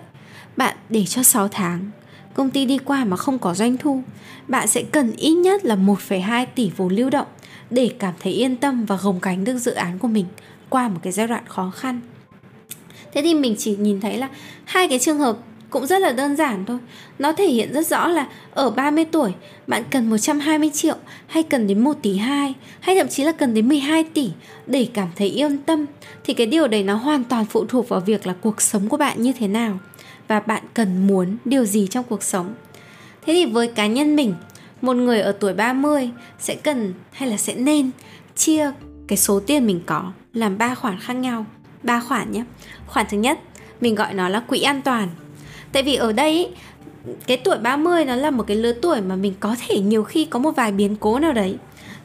bạn 0.58 0.76
để 0.90 1.06
cho 1.06 1.24
6 1.24 1.48
tháng 1.48 1.92
công 2.34 2.50
ty 2.50 2.66
đi 2.66 2.78
qua 2.78 3.06
mà 3.06 3.18
không 3.18 3.40
có 3.40 3.54
doanh 3.54 3.78
thu, 3.78 4.04
bạn 4.48 4.68
sẽ 4.68 4.84
cần 4.92 5.12
ít 5.18 5.34
nhất 5.34 5.66
là 5.66 5.76
1,2 5.76 6.46
tỷ 6.56 6.72
vốn 6.78 6.96
lưu 6.96 7.10
động 7.10 7.28
để 7.70 7.92
cảm 8.00 8.14
thấy 8.20 8.34
yên 8.34 8.58
tâm 8.58 8.86
và 8.86 8.96
gồng 8.96 9.20
gánh 9.22 9.44
được 9.44 9.58
dự 9.58 9.72
án 9.72 10.00
của 10.00 10.08
mình 10.08 10.26
qua 10.70 10.88
một 10.88 11.00
cái 11.04 11.14
giai 11.14 11.28
đoạn 11.28 11.44
khó 11.48 11.72
khăn. 11.76 12.02
Thế 13.14 13.22
thì 13.22 13.34
mình 13.34 13.56
chỉ 13.58 13.76
nhìn 13.76 14.02
thấy 14.02 14.18
là 14.18 14.30
hai 14.66 14.88
cái 14.88 15.00
trường 15.00 15.20
hợp 15.20 15.38
cũng 15.70 15.88
rất 15.88 16.02
là 16.02 16.12
đơn 16.12 16.36
giản 16.36 16.66
thôi. 16.66 16.78
Nó 17.20 17.34
thể 17.34 17.48
hiện 17.48 17.74
rất 17.74 17.88
rõ 17.88 18.08
là 18.08 18.28
ở 18.52 18.70
30 18.70 19.06
tuổi 19.06 19.32
bạn 19.68 19.84
cần 19.92 20.10
120 20.10 20.72
triệu 20.74 20.96
hay 21.28 21.44
cần 21.44 21.68
đến 21.68 21.80
1 21.80 21.94
tỷ 22.02 22.18
2 22.18 22.54
hay 22.80 22.96
thậm 22.96 23.08
chí 23.08 23.24
là 23.24 23.32
cần 23.32 23.54
đến 23.54 23.68
12 23.68 24.04
tỷ 24.04 24.32
để 24.68 24.88
cảm 24.94 25.08
thấy 25.16 25.28
yên 25.28 25.58
tâm 25.58 25.86
thì 26.24 26.34
cái 26.34 26.48
điều 26.48 26.68
đấy 26.68 26.84
nó 26.84 26.96
hoàn 26.96 27.24
toàn 27.24 27.46
phụ 27.46 27.66
thuộc 27.66 27.90
vào 27.90 28.00
việc 28.00 28.28
là 28.28 28.34
cuộc 28.42 28.62
sống 28.62 28.90
của 28.90 28.98
bạn 28.98 29.22
như 29.22 29.34
thế 29.40 29.48
nào 29.48 29.80
và 30.28 30.40
bạn 30.40 30.64
cần 30.74 31.08
muốn 31.08 31.38
điều 31.46 31.66
gì 31.66 31.88
trong 31.88 32.06
cuộc 32.10 32.24
sống. 32.24 32.54
Thế 33.26 33.34
thì 33.34 33.46
với 33.46 33.68
cá 33.68 33.88
nhân 33.88 34.16
mình, 34.16 34.34
một 34.82 34.94
người 34.94 35.22
ở 35.22 35.32
tuổi 35.32 35.54
30 35.54 36.12
sẽ 36.40 36.56
cần 36.56 36.94
hay 37.12 37.30
là 37.30 37.38
sẽ 37.38 37.56
nên 37.56 37.92
chia 38.36 38.72
cái 39.08 39.18
số 39.18 39.40
tiền 39.40 39.68
mình 39.68 39.82
có 39.86 40.12
làm 40.34 40.58
ba 40.58 40.76
khoản 40.76 41.00
khác 41.00 41.14
nhau. 41.14 41.46
Ba 41.84 42.00
khoản 42.00 42.32
nhé. 42.32 42.44
Khoản 42.88 43.06
thứ 43.10 43.18
nhất, 43.18 43.40
mình 43.82 43.96
gọi 43.96 44.14
nó 44.14 44.30
là 44.30 44.40
quỹ 44.40 44.62
an 44.62 44.82
toàn 44.82 45.10
tại 45.72 45.84
vì 45.84 45.96
ở 45.96 46.12
đây 46.12 46.50
cái 47.28 47.38
tuổi 47.38 47.58
30 47.58 48.06
nó 48.06 48.16
là 48.16 48.32
một 48.32 48.44
cái 48.48 48.58
lứa 48.58 48.74
tuổi 48.74 49.02
mà 49.02 49.16
mình 49.16 49.34
có 49.40 49.56
thể 49.68 49.80
nhiều 49.80 50.04
khi 50.04 50.26
có 50.26 50.40
một 50.40 50.52
vài 50.56 50.72
biến 50.72 50.96
cố 50.96 51.20
nào 51.20 51.34
đấy. 51.34 51.56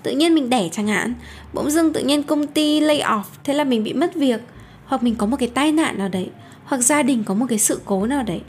Tự 0.02 0.10
nhiên 0.10 0.34
mình 0.34 0.50
đẻ 0.50 0.68
chẳng 0.72 0.86
hạn, 0.86 1.14
bỗng 1.52 1.70
dưng 1.70 1.92
tự 1.92 2.00
nhiên 2.00 2.22
công 2.22 2.46
ty 2.46 2.80
lay 2.80 3.00
off, 3.00 3.22
thế 3.44 3.54
là 3.54 3.64
mình 3.64 3.84
bị 3.84 3.92
mất 3.92 4.14
việc, 4.14 4.40
hoặc 4.84 5.02
mình 5.02 5.14
có 5.14 5.26
một 5.26 5.36
cái 5.36 5.48
tai 5.48 5.72
nạn 5.72 5.98
nào 5.98 6.08
đấy, 6.08 6.28
hoặc 6.64 6.78
gia 6.78 7.02
đình 7.02 7.24
có 7.24 7.34
một 7.34 7.46
cái 7.48 7.58
sự 7.58 7.80
cố 7.84 8.06
nào 8.06 8.22
đấy. 8.22 8.40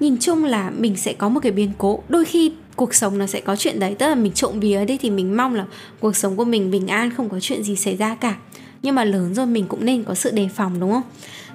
Nhìn 0.00 0.16
chung 0.20 0.44
là 0.44 0.70
mình 0.70 0.96
sẽ 0.96 1.12
có 1.12 1.28
một 1.28 1.40
cái 1.42 1.52
biến 1.52 1.72
cố, 1.78 2.02
đôi 2.08 2.24
khi 2.24 2.52
cuộc 2.76 2.94
sống 2.94 3.18
nó 3.18 3.26
sẽ 3.26 3.40
có 3.40 3.56
chuyện 3.56 3.80
đấy, 3.80 3.94
tức 3.98 4.06
là 4.06 4.14
mình 4.14 4.32
trộm 4.32 4.60
vía 4.60 4.84
đấy 4.84 4.98
thì 5.02 5.10
mình 5.10 5.36
mong 5.36 5.54
là 5.54 5.64
cuộc 6.00 6.16
sống 6.16 6.36
của 6.36 6.44
mình 6.44 6.70
bình 6.70 6.86
an, 6.86 7.10
không 7.10 7.28
có 7.28 7.40
chuyện 7.40 7.62
gì 7.62 7.76
xảy 7.76 7.96
ra 7.96 8.14
cả. 8.14 8.34
Nhưng 8.82 8.94
mà 8.94 9.04
lớn 9.04 9.34
rồi 9.34 9.46
mình 9.46 9.66
cũng 9.68 9.84
nên 9.84 10.04
có 10.04 10.14
sự 10.14 10.30
đề 10.30 10.48
phòng, 10.54 10.80
đúng 10.80 10.92
không? 10.92 11.02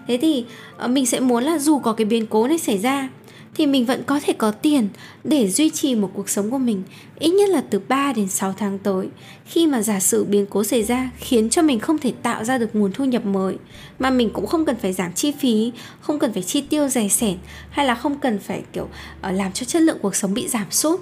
Thế 0.10 0.18
thì 0.22 0.46
ờ, 0.78 0.88
mình 0.88 1.06
sẽ 1.06 1.20
muốn 1.20 1.44
là 1.44 1.58
dù 1.58 1.80
có 1.80 1.94
cái 1.94 2.06
biến 2.06 2.28
cố 2.28 2.48
này 2.48 2.58
xảy 2.58 2.78
ra 2.78 3.10
thì 3.56 3.66
mình 3.66 3.86
vẫn 3.86 4.04
có 4.04 4.20
thể 4.26 4.34
có 4.34 4.52
tiền 4.52 4.88
để 5.24 5.50
duy 5.50 5.70
trì 5.70 5.96
một 5.96 6.12
cuộc 6.14 6.30
sống 6.30 6.52
của 6.52 6.58
mình 6.58 6.84
ít 7.20 7.30
nhất 7.30 7.50
là 7.50 7.64
từ 7.70 7.80
3 7.88 8.14
đến 8.14 8.28
6 8.28 8.54
tháng 8.58 8.80
tới. 8.80 9.08
Khi 9.46 9.68
mà 9.68 9.82
giả 9.82 10.00
sử 10.00 10.24
biến 10.24 10.46
cố 10.50 10.64
xảy 10.64 10.84
ra 10.84 11.10
khiến 11.18 11.50
cho 11.50 11.62
mình 11.62 11.80
không 11.80 11.98
thể 11.98 12.14
tạo 12.24 12.44
ra 12.44 12.58
được 12.58 12.76
nguồn 12.76 12.92
thu 12.92 13.06
nhập 13.06 13.26
mới 13.26 13.56
mà 14.00 14.10
mình 14.10 14.30
cũng 14.34 14.48
không 14.48 14.66
cần 14.66 14.76
phải 14.82 14.94
giảm 14.94 15.14
chi 15.14 15.32
phí, 15.32 15.72
không 16.02 16.20
cần 16.20 16.34
phải 16.34 16.44
chi 16.44 16.62
tiêu 16.62 16.88
dày 16.88 17.10
sẻn 17.10 17.38
hay 17.70 17.86
là 17.86 17.96
không 17.96 18.20
cần 18.20 18.40
phải 18.40 18.64
kiểu 18.74 18.88
ờ, 19.22 19.32
làm 19.32 19.52
cho 19.52 19.66
chất 19.66 19.82
lượng 19.82 19.98
cuộc 20.02 20.16
sống 20.16 20.34
bị 20.34 20.48
giảm 20.48 20.72
sút 20.72 21.00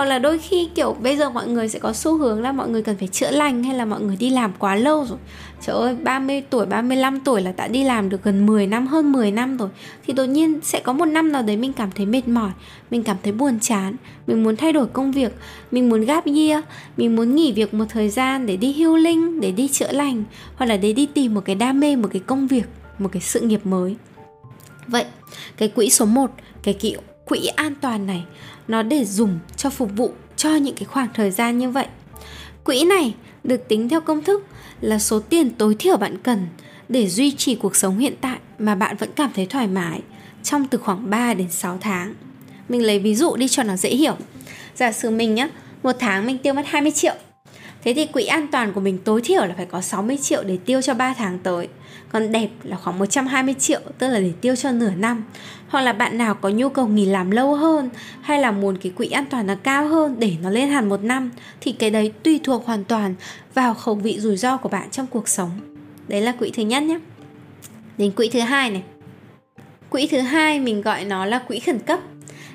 hoặc 0.00 0.06
là 0.06 0.18
đôi 0.18 0.38
khi 0.38 0.68
kiểu 0.74 0.96
bây 1.02 1.16
giờ 1.16 1.30
mọi 1.30 1.48
người 1.48 1.68
sẽ 1.68 1.78
có 1.78 1.92
xu 1.92 2.18
hướng 2.18 2.42
là 2.42 2.52
mọi 2.52 2.68
người 2.68 2.82
cần 2.82 2.96
phải 2.96 3.08
chữa 3.08 3.30
lành 3.30 3.64
hay 3.64 3.74
là 3.74 3.84
mọi 3.84 4.00
người 4.00 4.16
đi 4.16 4.30
làm 4.30 4.52
quá 4.58 4.74
lâu 4.74 5.06
rồi. 5.08 5.18
Trời 5.60 5.76
ơi 5.76 5.96
30 6.02 6.42
tuổi 6.50 6.66
35 6.66 7.20
tuổi 7.20 7.42
là 7.42 7.52
đã 7.56 7.68
đi 7.68 7.84
làm 7.84 8.08
được 8.08 8.22
gần 8.22 8.46
10 8.46 8.66
năm 8.66 8.86
hơn 8.86 9.12
10 9.12 9.30
năm 9.30 9.56
rồi. 9.56 9.68
Thì 10.06 10.12
đột 10.12 10.24
nhiên 10.24 10.60
sẽ 10.62 10.80
có 10.80 10.92
một 10.92 11.04
năm 11.04 11.32
nào 11.32 11.42
đấy 11.42 11.56
mình 11.56 11.72
cảm 11.72 11.90
thấy 11.94 12.06
mệt 12.06 12.28
mỏi 12.28 12.50
Mình 12.90 13.02
cảm 13.02 13.16
thấy 13.22 13.32
buồn 13.32 13.58
chán 13.60 13.96
Mình 14.26 14.42
muốn 14.42 14.56
thay 14.56 14.72
đổi 14.72 14.86
công 14.86 15.12
việc 15.12 15.32
Mình 15.70 15.88
muốn 15.88 16.00
gap 16.00 16.24
year 16.26 16.64
Mình 16.96 17.16
muốn 17.16 17.34
nghỉ 17.34 17.52
việc 17.52 17.74
một 17.74 17.84
thời 17.88 18.08
gian 18.08 18.46
để 18.46 18.56
đi 18.56 18.72
healing 18.72 19.40
Để 19.40 19.52
đi 19.52 19.68
chữa 19.68 19.92
lành 19.92 20.24
Hoặc 20.54 20.66
là 20.66 20.76
để 20.76 20.92
đi 20.92 21.06
tìm 21.06 21.34
một 21.34 21.44
cái 21.44 21.54
đam 21.54 21.80
mê 21.80 21.96
Một 21.96 22.08
cái 22.12 22.22
công 22.26 22.46
việc 22.46 22.64
Một 22.98 23.08
cái 23.12 23.22
sự 23.22 23.40
nghiệp 23.40 23.66
mới. 23.66 23.96
Vậy 24.86 25.04
cái 25.56 25.68
quỹ 25.68 25.90
số 25.90 26.04
1 26.04 26.30
Cái 26.62 26.74
quỹ, 26.74 26.94
quỹ 27.24 27.46
an 27.46 27.74
toàn 27.80 28.06
này 28.06 28.24
nó 28.70 28.82
để 28.82 29.04
dùng 29.04 29.38
cho 29.56 29.70
phục 29.70 29.90
vụ 29.96 30.12
cho 30.36 30.56
những 30.56 30.74
cái 30.74 30.84
khoảng 30.84 31.08
thời 31.14 31.30
gian 31.30 31.58
như 31.58 31.70
vậy. 31.70 31.86
Quỹ 32.64 32.84
này 32.84 33.14
được 33.44 33.68
tính 33.68 33.88
theo 33.88 34.00
công 34.00 34.24
thức 34.24 34.46
là 34.80 34.98
số 34.98 35.20
tiền 35.20 35.50
tối 35.50 35.76
thiểu 35.78 35.96
bạn 35.96 36.18
cần 36.18 36.46
để 36.88 37.08
duy 37.08 37.30
trì 37.30 37.54
cuộc 37.54 37.76
sống 37.76 37.98
hiện 37.98 38.14
tại 38.20 38.38
mà 38.58 38.74
bạn 38.74 38.96
vẫn 38.96 39.10
cảm 39.16 39.30
thấy 39.34 39.46
thoải 39.46 39.66
mái 39.66 40.00
trong 40.42 40.64
từ 40.66 40.78
khoảng 40.78 41.10
3 41.10 41.34
đến 41.34 41.50
6 41.50 41.78
tháng. 41.80 42.14
Mình 42.68 42.82
lấy 42.82 42.98
ví 42.98 43.14
dụ 43.14 43.36
đi 43.36 43.48
cho 43.48 43.62
nó 43.62 43.76
dễ 43.76 43.90
hiểu. 43.90 44.16
Giả 44.74 44.92
sử 44.92 45.10
mình 45.10 45.34
nhá, 45.34 45.48
một 45.82 45.96
tháng 45.98 46.26
mình 46.26 46.38
tiêu 46.38 46.54
mất 46.54 46.62
20 46.66 46.92
triệu. 46.92 47.14
Thế 47.84 47.94
thì 47.94 48.06
quỹ 48.06 48.24
an 48.24 48.46
toàn 48.52 48.72
của 48.72 48.80
mình 48.80 48.98
tối 49.04 49.20
thiểu 49.24 49.44
là 49.44 49.54
phải 49.56 49.66
có 49.66 49.80
60 49.80 50.18
triệu 50.22 50.42
để 50.44 50.58
tiêu 50.64 50.82
cho 50.82 50.94
3 50.94 51.14
tháng 51.18 51.38
tới. 51.38 51.68
Còn 52.12 52.32
đẹp 52.32 52.48
là 52.62 52.76
khoảng 52.76 52.98
120 52.98 53.54
triệu, 53.58 53.80
tức 53.98 54.08
là 54.08 54.20
để 54.20 54.32
tiêu 54.40 54.56
cho 54.56 54.72
nửa 54.72 54.90
năm. 54.90 55.24
Hoặc 55.68 55.80
là 55.80 55.92
bạn 55.92 56.18
nào 56.18 56.34
có 56.34 56.48
nhu 56.48 56.68
cầu 56.68 56.86
nghỉ 56.86 57.06
làm 57.06 57.30
lâu 57.30 57.54
hơn, 57.54 57.90
hay 58.22 58.40
là 58.40 58.50
muốn 58.50 58.78
cái 58.78 58.92
quỹ 58.96 59.06
an 59.06 59.24
toàn 59.30 59.46
nó 59.46 59.54
cao 59.62 59.88
hơn 59.88 60.16
để 60.18 60.32
nó 60.42 60.50
lên 60.50 60.68
hẳn 60.68 60.88
một 60.88 61.02
năm, 61.02 61.30
thì 61.60 61.72
cái 61.72 61.90
đấy 61.90 62.12
tùy 62.22 62.40
thuộc 62.44 62.66
hoàn 62.66 62.84
toàn 62.84 63.14
vào 63.54 63.74
khẩu 63.74 63.94
vị 63.94 64.20
rủi 64.20 64.36
ro 64.36 64.56
của 64.56 64.68
bạn 64.68 64.90
trong 64.90 65.06
cuộc 65.06 65.28
sống. 65.28 65.50
Đấy 66.08 66.20
là 66.20 66.32
quỹ 66.32 66.50
thứ 66.50 66.62
nhất 66.62 66.82
nhé. 66.82 66.98
Đến 67.98 68.10
quỹ 68.10 68.28
thứ 68.28 68.40
hai 68.40 68.70
này. 68.70 68.82
Quỹ 69.90 70.06
thứ 70.06 70.18
hai 70.20 70.60
mình 70.60 70.82
gọi 70.82 71.04
nó 71.04 71.24
là 71.24 71.38
quỹ 71.38 71.58
khẩn 71.58 71.78
cấp 71.78 72.00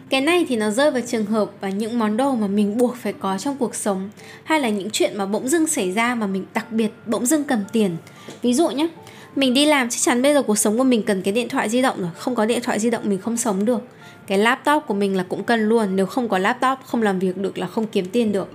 cái 0.10 0.22
này 0.22 0.46
thì 0.50 0.56
nó 0.56 0.72
rơi 0.72 0.92
vào 0.92 1.02
trường 1.08 1.26
hợp 1.26 1.52
và 1.62 1.70
những 1.70 2.00
món 2.00 2.18
đồ 2.18 2.36
mà 2.36 2.48
mình 2.48 2.78
buộc 2.78 2.96
phải 2.96 3.14
có 3.14 3.38
trong 3.38 3.58
cuộc 3.58 3.76
sống, 3.76 4.10
hay 4.44 4.60
là 4.60 4.70
những 4.70 4.90
chuyện 4.90 5.18
mà 5.18 5.26
bỗng 5.26 5.48
dưng 5.48 5.68
xảy 5.68 5.92
ra 5.92 6.16
mà 6.16 6.28
mình 6.28 6.46
đặc 6.54 6.72
biệt 6.72 6.92
bỗng 7.06 7.26
dưng 7.26 7.44
cầm 7.44 7.60
tiền. 7.72 7.98
Ví 8.42 8.54
dụ 8.54 8.70
nhé 8.70 8.88
mình 9.36 9.54
đi 9.54 9.66
làm, 9.66 9.90
chắc 9.90 10.00
chắn 10.02 10.22
bây 10.22 10.34
giờ 10.34 10.42
cuộc 10.42 10.58
sống 10.58 10.78
của 10.78 10.84
mình 10.84 11.04
cần 11.04 11.22
cái 11.22 11.34
điện 11.34 11.50
thoại 11.50 11.70
di 11.70 11.82
động 11.82 12.02
rồi. 12.02 12.10
Không 12.18 12.36
có 12.36 12.46
điện 12.46 12.60
thoại 12.64 12.80
di 12.80 12.90
động 12.90 13.04
mình 13.06 13.20
không 13.20 13.38
sống 13.38 13.66
được. 13.66 13.82
Cái 14.28 14.38
laptop 14.38 14.84
của 14.88 14.94
mình 14.94 15.18
là 15.18 15.26
cũng 15.30 15.44
cần 15.44 15.70
luôn. 15.70 15.96
Nếu 15.96 16.06
không 16.06 16.30
có 16.30 16.38
laptop, 16.38 16.80
không 16.86 17.02
làm 17.02 17.20
việc 17.20 17.38
được 17.38 17.58
là 17.58 17.68
không 17.68 17.88
kiếm 17.88 18.06
tiền 18.12 18.32
được. 18.32 18.50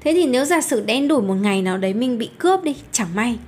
Thế 0.00 0.12
thì 0.12 0.26
nếu 0.26 0.44
giả 0.44 0.60
sử 0.60 0.80
đen 0.80 1.08
đủi 1.08 1.22
một 1.22 1.34
ngày 1.34 1.62
nào 1.62 1.78
đấy 1.78 1.94
mình 1.94 2.18
bị 2.18 2.30
cướp 2.38 2.62
đi, 2.62 2.76
chẳng 2.92 3.08
may 3.14 3.38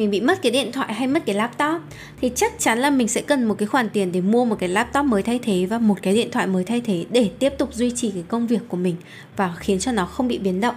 mình 0.00 0.10
bị 0.10 0.20
mất 0.20 0.42
cái 0.42 0.52
điện 0.52 0.72
thoại 0.72 0.94
hay 0.94 1.08
mất 1.08 1.26
cái 1.26 1.34
laptop, 1.34 1.80
thì 2.20 2.30
chắc 2.34 2.52
chắn 2.58 2.78
là 2.78 2.90
mình 2.90 3.08
sẽ 3.08 3.20
cần 3.20 3.44
một 3.44 3.54
cái 3.58 3.66
khoản 3.66 3.88
tiền 3.88 4.12
để 4.12 4.20
mua 4.20 4.44
một 4.44 4.56
cái 4.58 4.68
laptop 4.68 5.04
mới 5.04 5.22
thay 5.22 5.38
thế 5.42 5.66
và 5.66 5.78
một 5.78 5.98
cái 6.02 6.14
điện 6.14 6.30
thoại 6.30 6.46
mới 6.46 6.64
thay 6.64 6.80
thế 6.80 7.04
để 7.10 7.30
tiếp 7.38 7.52
tục 7.58 7.74
duy 7.74 7.90
trì 7.90 8.10
cái 8.10 8.22
công 8.28 8.46
việc 8.46 8.60
của 8.68 8.76
mình 8.76 8.96
và 9.36 9.54
khiến 9.58 9.78
cho 9.78 9.92
nó 9.92 10.06
không 10.06 10.28
bị 10.28 10.38
biến 10.38 10.60
động. 10.60 10.74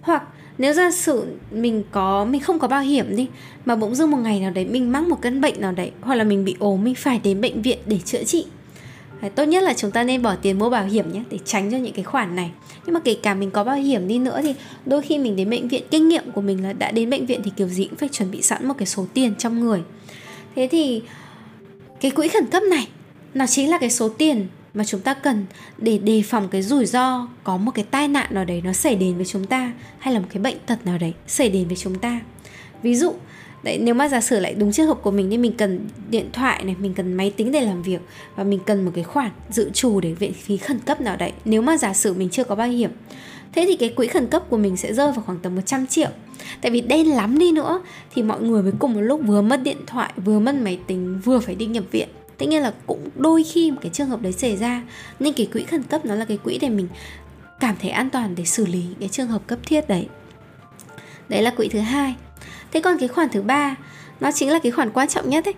Hoặc 0.00 0.22
nếu 0.58 0.72
giả 0.72 0.90
sử 0.90 1.24
mình 1.50 1.82
có, 1.90 2.24
mình 2.24 2.40
không 2.40 2.58
có 2.58 2.68
bảo 2.68 2.80
hiểm 2.80 3.16
đi, 3.16 3.28
mà 3.64 3.76
bỗng 3.76 3.94
dưng 3.94 4.10
một 4.10 4.18
ngày 4.18 4.40
nào 4.40 4.50
đấy 4.50 4.64
mình 4.64 4.92
mắc 4.92 5.04
một 5.04 5.18
căn 5.22 5.40
bệnh 5.40 5.60
nào 5.60 5.72
đấy, 5.72 5.90
hoặc 6.00 6.14
là 6.14 6.24
mình 6.24 6.44
bị 6.44 6.56
ốm, 6.58 6.84
mình 6.84 6.94
phải 6.94 7.20
đến 7.24 7.40
bệnh 7.40 7.62
viện 7.62 7.78
để 7.86 7.98
chữa 8.04 8.24
trị 8.24 8.46
tốt 9.34 9.44
nhất 9.44 9.62
là 9.62 9.74
chúng 9.74 9.90
ta 9.90 10.04
nên 10.04 10.22
bỏ 10.22 10.34
tiền 10.34 10.58
mua 10.58 10.70
bảo 10.70 10.84
hiểm 10.84 11.12
nhé, 11.12 11.22
để 11.30 11.38
tránh 11.44 11.70
cho 11.70 11.76
những 11.76 11.92
cái 11.92 12.04
khoản 12.04 12.36
này. 12.36 12.50
Nhưng 12.86 12.94
mà 12.94 13.00
kể 13.00 13.16
cả 13.22 13.34
mình 13.34 13.50
có 13.50 13.64
bảo 13.64 13.76
hiểm 13.76 14.08
đi 14.08 14.18
nữa 14.18 14.40
thì 14.42 14.54
đôi 14.86 15.02
khi 15.02 15.18
mình 15.18 15.36
đến 15.36 15.50
bệnh 15.50 15.68
viện, 15.68 15.82
kinh 15.90 16.08
nghiệm 16.08 16.30
của 16.30 16.40
mình 16.40 16.62
là 16.64 16.72
đã 16.72 16.90
đến 16.90 17.10
bệnh 17.10 17.26
viện 17.26 17.40
thì 17.44 17.50
kiểu 17.56 17.68
gì 17.68 17.84
cũng 17.84 17.98
phải 17.98 18.08
chuẩn 18.08 18.30
bị 18.30 18.42
sẵn 18.42 18.68
một 18.68 18.74
cái 18.78 18.86
số 18.86 19.06
tiền 19.14 19.34
trong 19.38 19.60
người. 19.60 19.82
Thế 20.56 20.68
thì 20.70 21.02
cái 22.00 22.10
quỹ 22.10 22.28
khẩn 22.28 22.46
cấp 22.46 22.62
này, 22.70 22.88
nó 23.34 23.46
chính 23.46 23.70
là 23.70 23.78
cái 23.78 23.90
số 23.90 24.08
tiền 24.08 24.46
mà 24.74 24.84
chúng 24.84 25.00
ta 25.00 25.14
cần 25.14 25.46
để 25.78 25.98
đề 25.98 26.22
phòng 26.22 26.48
cái 26.48 26.62
rủi 26.62 26.86
ro 26.86 27.28
có 27.44 27.56
một 27.56 27.70
cái 27.74 27.84
tai 27.90 28.08
nạn 28.08 28.34
nào 28.34 28.44
đấy 28.44 28.62
nó 28.64 28.72
xảy 28.72 28.94
đến 28.94 29.16
với 29.16 29.26
chúng 29.26 29.46
ta, 29.46 29.72
hay 29.98 30.14
là 30.14 30.20
một 30.20 30.26
cái 30.32 30.42
bệnh 30.42 30.56
tật 30.66 30.86
nào 30.86 30.98
đấy 30.98 31.12
xảy 31.26 31.48
đến 31.48 31.68
với 31.68 31.76
chúng 31.76 31.98
ta. 31.98 32.20
Ví 32.82 32.94
dụ 32.94 33.14
đấy, 33.62 33.78
nếu 33.78 33.94
mà 33.94 34.08
giả 34.08 34.20
sử 34.20 34.40
lại 34.40 34.54
đúng 34.54 34.72
trường 34.72 34.86
hợp 34.86 34.98
của 35.02 35.10
mình 35.10 35.30
thì 35.30 35.38
mình 35.38 35.52
cần 35.52 35.88
điện 36.10 36.28
thoại 36.32 36.64
này, 36.64 36.76
mình 36.78 36.94
cần 36.94 37.14
máy 37.14 37.30
tính 37.36 37.52
để 37.52 37.60
làm 37.60 37.82
việc 37.82 38.00
và 38.36 38.44
mình 38.44 38.60
cần 38.66 38.84
một 38.84 38.90
cái 38.94 39.04
khoản 39.04 39.30
dự 39.50 39.70
trù 39.74 40.00
để 40.00 40.12
viện 40.12 40.32
phí 40.32 40.56
khẩn 40.56 40.78
cấp 40.78 41.00
nào 41.00 41.16
đấy. 41.16 41.32
Nếu 41.44 41.62
mà 41.62 41.76
giả 41.76 41.94
sử 41.94 42.14
mình 42.14 42.30
chưa 42.30 42.44
có 42.44 42.54
bảo 42.54 42.68
hiểm, 42.68 42.90
thế 43.52 43.64
thì 43.68 43.76
cái 43.76 43.88
quỹ 43.88 44.06
khẩn 44.06 44.26
cấp 44.26 44.42
của 44.50 44.56
mình 44.56 44.76
sẽ 44.76 44.94
rơi 44.94 45.12
vào 45.12 45.22
khoảng 45.26 45.38
tầm 45.38 45.54
100 45.54 45.86
triệu. 45.86 46.08
Tại 46.60 46.70
vì 46.70 46.80
đen 46.80 47.16
lắm 47.16 47.38
đi 47.38 47.52
nữa, 47.52 47.82
thì 48.14 48.22
mọi 48.22 48.40
người 48.40 48.62
mới 48.62 48.72
cùng 48.78 48.94
một 48.94 49.00
lúc 49.00 49.20
vừa 49.26 49.42
mất 49.42 49.62
điện 49.62 49.78
thoại, 49.86 50.12
vừa 50.24 50.38
mất 50.38 50.54
máy 50.54 50.78
tính, 50.86 51.20
vừa 51.24 51.38
phải 51.38 51.54
đi 51.54 51.66
nhập 51.66 51.84
viện. 51.90 52.08
Tất 52.38 52.46
nhiên 52.46 52.62
là 52.62 52.72
cũng 52.86 53.08
đôi 53.16 53.44
khi 53.44 53.70
một 53.70 53.78
cái 53.82 53.90
trường 53.94 54.08
hợp 54.08 54.22
đấy 54.22 54.32
xảy 54.32 54.56
ra, 54.56 54.82
nên 55.20 55.32
cái 55.32 55.46
quỹ 55.52 55.62
khẩn 55.62 55.82
cấp 55.82 56.04
nó 56.04 56.14
là 56.14 56.24
cái 56.24 56.36
quỹ 56.36 56.58
để 56.58 56.68
mình 56.68 56.88
cảm 57.60 57.76
thấy 57.80 57.90
an 57.90 58.10
toàn 58.10 58.34
để 58.34 58.44
xử 58.44 58.66
lý 58.66 58.84
cái 59.00 59.08
trường 59.08 59.28
hợp 59.28 59.46
cấp 59.46 59.58
thiết 59.64 59.88
đấy. 59.88 60.06
Đấy 61.28 61.42
là 61.42 61.50
quỹ 61.50 61.68
thứ 61.68 61.78
hai 61.78 62.14
thế 62.76 62.80
còn 62.80 62.98
cái 62.98 63.08
khoản 63.08 63.28
thứ 63.28 63.42
ba, 63.42 63.76
nó 64.20 64.32
chính 64.32 64.50
là 64.50 64.58
cái 64.58 64.72
khoản 64.72 64.90
quan 64.90 65.08
trọng 65.08 65.30
nhất 65.30 65.44
ấy. 65.44 65.54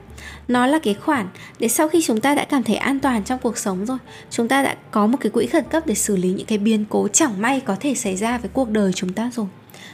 Nó 0.48 0.66
là 0.66 0.78
cái 0.78 0.94
khoản 0.94 1.26
để 1.58 1.68
sau 1.68 1.88
khi 1.88 2.02
chúng 2.02 2.20
ta 2.20 2.34
đã 2.34 2.44
cảm 2.44 2.62
thấy 2.62 2.76
an 2.76 3.00
toàn 3.00 3.24
trong 3.24 3.38
cuộc 3.38 3.58
sống 3.58 3.86
rồi, 3.86 3.98
chúng 4.30 4.48
ta 4.48 4.62
đã 4.62 4.76
có 4.90 5.06
một 5.06 5.18
cái 5.20 5.30
quỹ 5.30 5.46
khẩn 5.46 5.64
cấp 5.70 5.86
để 5.86 5.94
xử 5.94 6.16
lý 6.16 6.30
những 6.30 6.46
cái 6.46 6.58
biến 6.58 6.84
cố 6.88 7.08
chẳng 7.08 7.42
may 7.42 7.60
có 7.60 7.76
thể 7.80 7.94
xảy 7.94 8.16
ra 8.16 8.38
với 8.38 8.50
cuộc 8.52 8.70
đời 8.70 8.92
chúng 8.92 9.12
ta 9.12 9.30
rồi, 9.34 9.46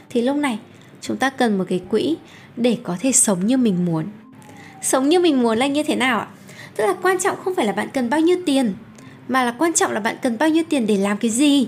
thì 0.09 0.21
lúc 0.21 0.35
này 0.35 0.59
chúng 1.01 1.17
ta 1.17 1.29
cần 1.29 1.57
một 1.57 1.65
cái 1.69 1.81
quỹ 1.89 2.17
để 2.55 2.77
có 2.83 2.97
thể 2.99 3.11
sống 3.11 3.47
như 3.47 3.57
mình 3.57 3.85
muốn. 3.85 4.05
Sống 4.81 5.09
như 5.09 5.19
mình 5.19 5.41
muốn 5.41 5.57
là 5.57 5.67
như 5.67 5.83
thế 5.83 5.95
nào 5.95 6.19
ạ? 6.19 6.27
Tức 6.75 6.85
là 6.85 6.93
quan 7.01 7.19
trọng 7.19 7.37
không 7.43 7.55
phải 7.55 7.65
là 7.65 7.71
bạn 7.71 7.89
cần 7.93 8.09
bao 8.09 8.19
nhiêu 8.19 8.37
tiền, 8.45 8.73
mà 9.27 9.43
là 9.43 9.55
quan 9.59 9.73
trọng 9.73 9.91
là 9.91 9.99
bạn 9.99 10.15
cần 10.21 10.37
bao 10.37 10.49
nhiêu 10.49 10.63
tiền 10.69 10.87
để 10.87 10.97
làm 10.97 11.17
cái 11.17 11.31
gì. 11.31 11.67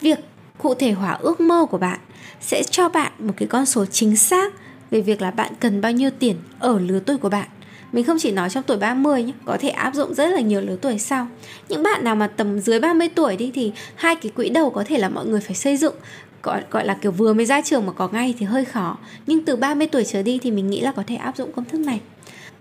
Việc 0.00 0.18
cụ 0.58 0.74
thể 0.74 0.92
hóa 0.92 1.12
ước 1.12 1.40
mơ 1.40 1.66
của 1.70 1.78
bạn 1.78 1.98
sẽ 2.40 2.62
cho 2.62 2.88
bạn 2.88 3.12
một 3.18 3.34
cái 3.36 3.48
con 3.48 3.66
số 3.66 3.84
chính 3.86 4.16
xác 4.16 4.52
về 4.90 5.00
việc 5.00 5.22
là 5.22 5.30
bạn 5.30 5.52
cần 5.60 5.80
bao 5.80 5.92
nhiêu 5.92 6.10
tiền 6.18 6.36
ở 6.58 6.78
lứa 6.78 7.00
tuổi 7.06 7.16
của 7.16 7.28
bạn 7.28 7.48
mình 7.94 8.04
không 8.04 8.18
chỉ 8.20 8.30
nói 8.30 8.50
trong 8.50 8.62
tuổi 8.62 8.76
30 8.76 9.22
nhé, 9.22 9.32
có 9.44 9.56
thể 9.60 9.68
áp 9.68 9.94
dụng 9.94 10.14
rất 10.14 10.26
là 10.26 10.40
nhiều 10.40 10.60
lứa 10.60 10.76
tuổi 10.80 10.98
sau. 10.98 11.28
Những 11.68 11.82
bạn 11.82 12.04
nào 12.04 12.16
mà 12.16 12.26
tầm 12.26 12.60
dưới 12.60 12.80
30 12.80 13.08
tuổi 13.08 13.36
đi 13.36 13.50
thì 13.54 13.72
hai 13.94 14.16
cái 14.16 14.32
quỹ 14.36 14.48
đầu 14.48 14.70
có 14.70 14.84
thể 14.86 14.98
là 14.98 15.08
mọi 15.08 15.26
người 15.26 15.40
phải 15.40 15.54
xây 15.54 15.76
dựng 15.76 15.94
gọi 16.42 16.62
gọi 16.70 16.86
là 16.86 16.94
kiểu 16.94 17.12
vừa 17.12 17.32
mới 17.32 17.46
ra 17.46 17.60
trường 17.60 17.86
mà 17.86 17.92
có 17.92 18.08
ngay 18.08 18.34
thì 18.38 18.46
hơi 18.46 18.64
khó. 18.64 18.98
Nhưng 19.26 19.44
từ 19.44 19.56
30 19.56 19.86
tuổi 19.86 20.04
trở 20.04 20.22
đi 20.22 20.38
thì 20.42 20.50
mình 20.50 20.70
nghĩ 20.70 20.80
là 20.80 20.92
có 20.92 21.02
thể 21.06 21.16
áp 21.16 21.36
dụng 21.36 21.52
công 21.52 21.64
thức 21.64 21.78
này. 21.78 22.00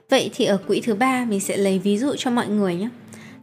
Vậy 0.09 0.31
thì 0.35 0.45
ở 0.45 0.57
quỹ 0.67 0.81
thứ 0.81 0.93
ba 0.93 1.25
mình 1.25 1.39
sẽ 1.39 1.57
lấy 1.57 1.79
ví 1.79 1.97
dụ 1.97 2.15
cho 2.17 2.31
mọi 2.31 2.47
người 2.47 2.75
nhé. 2.75 2.89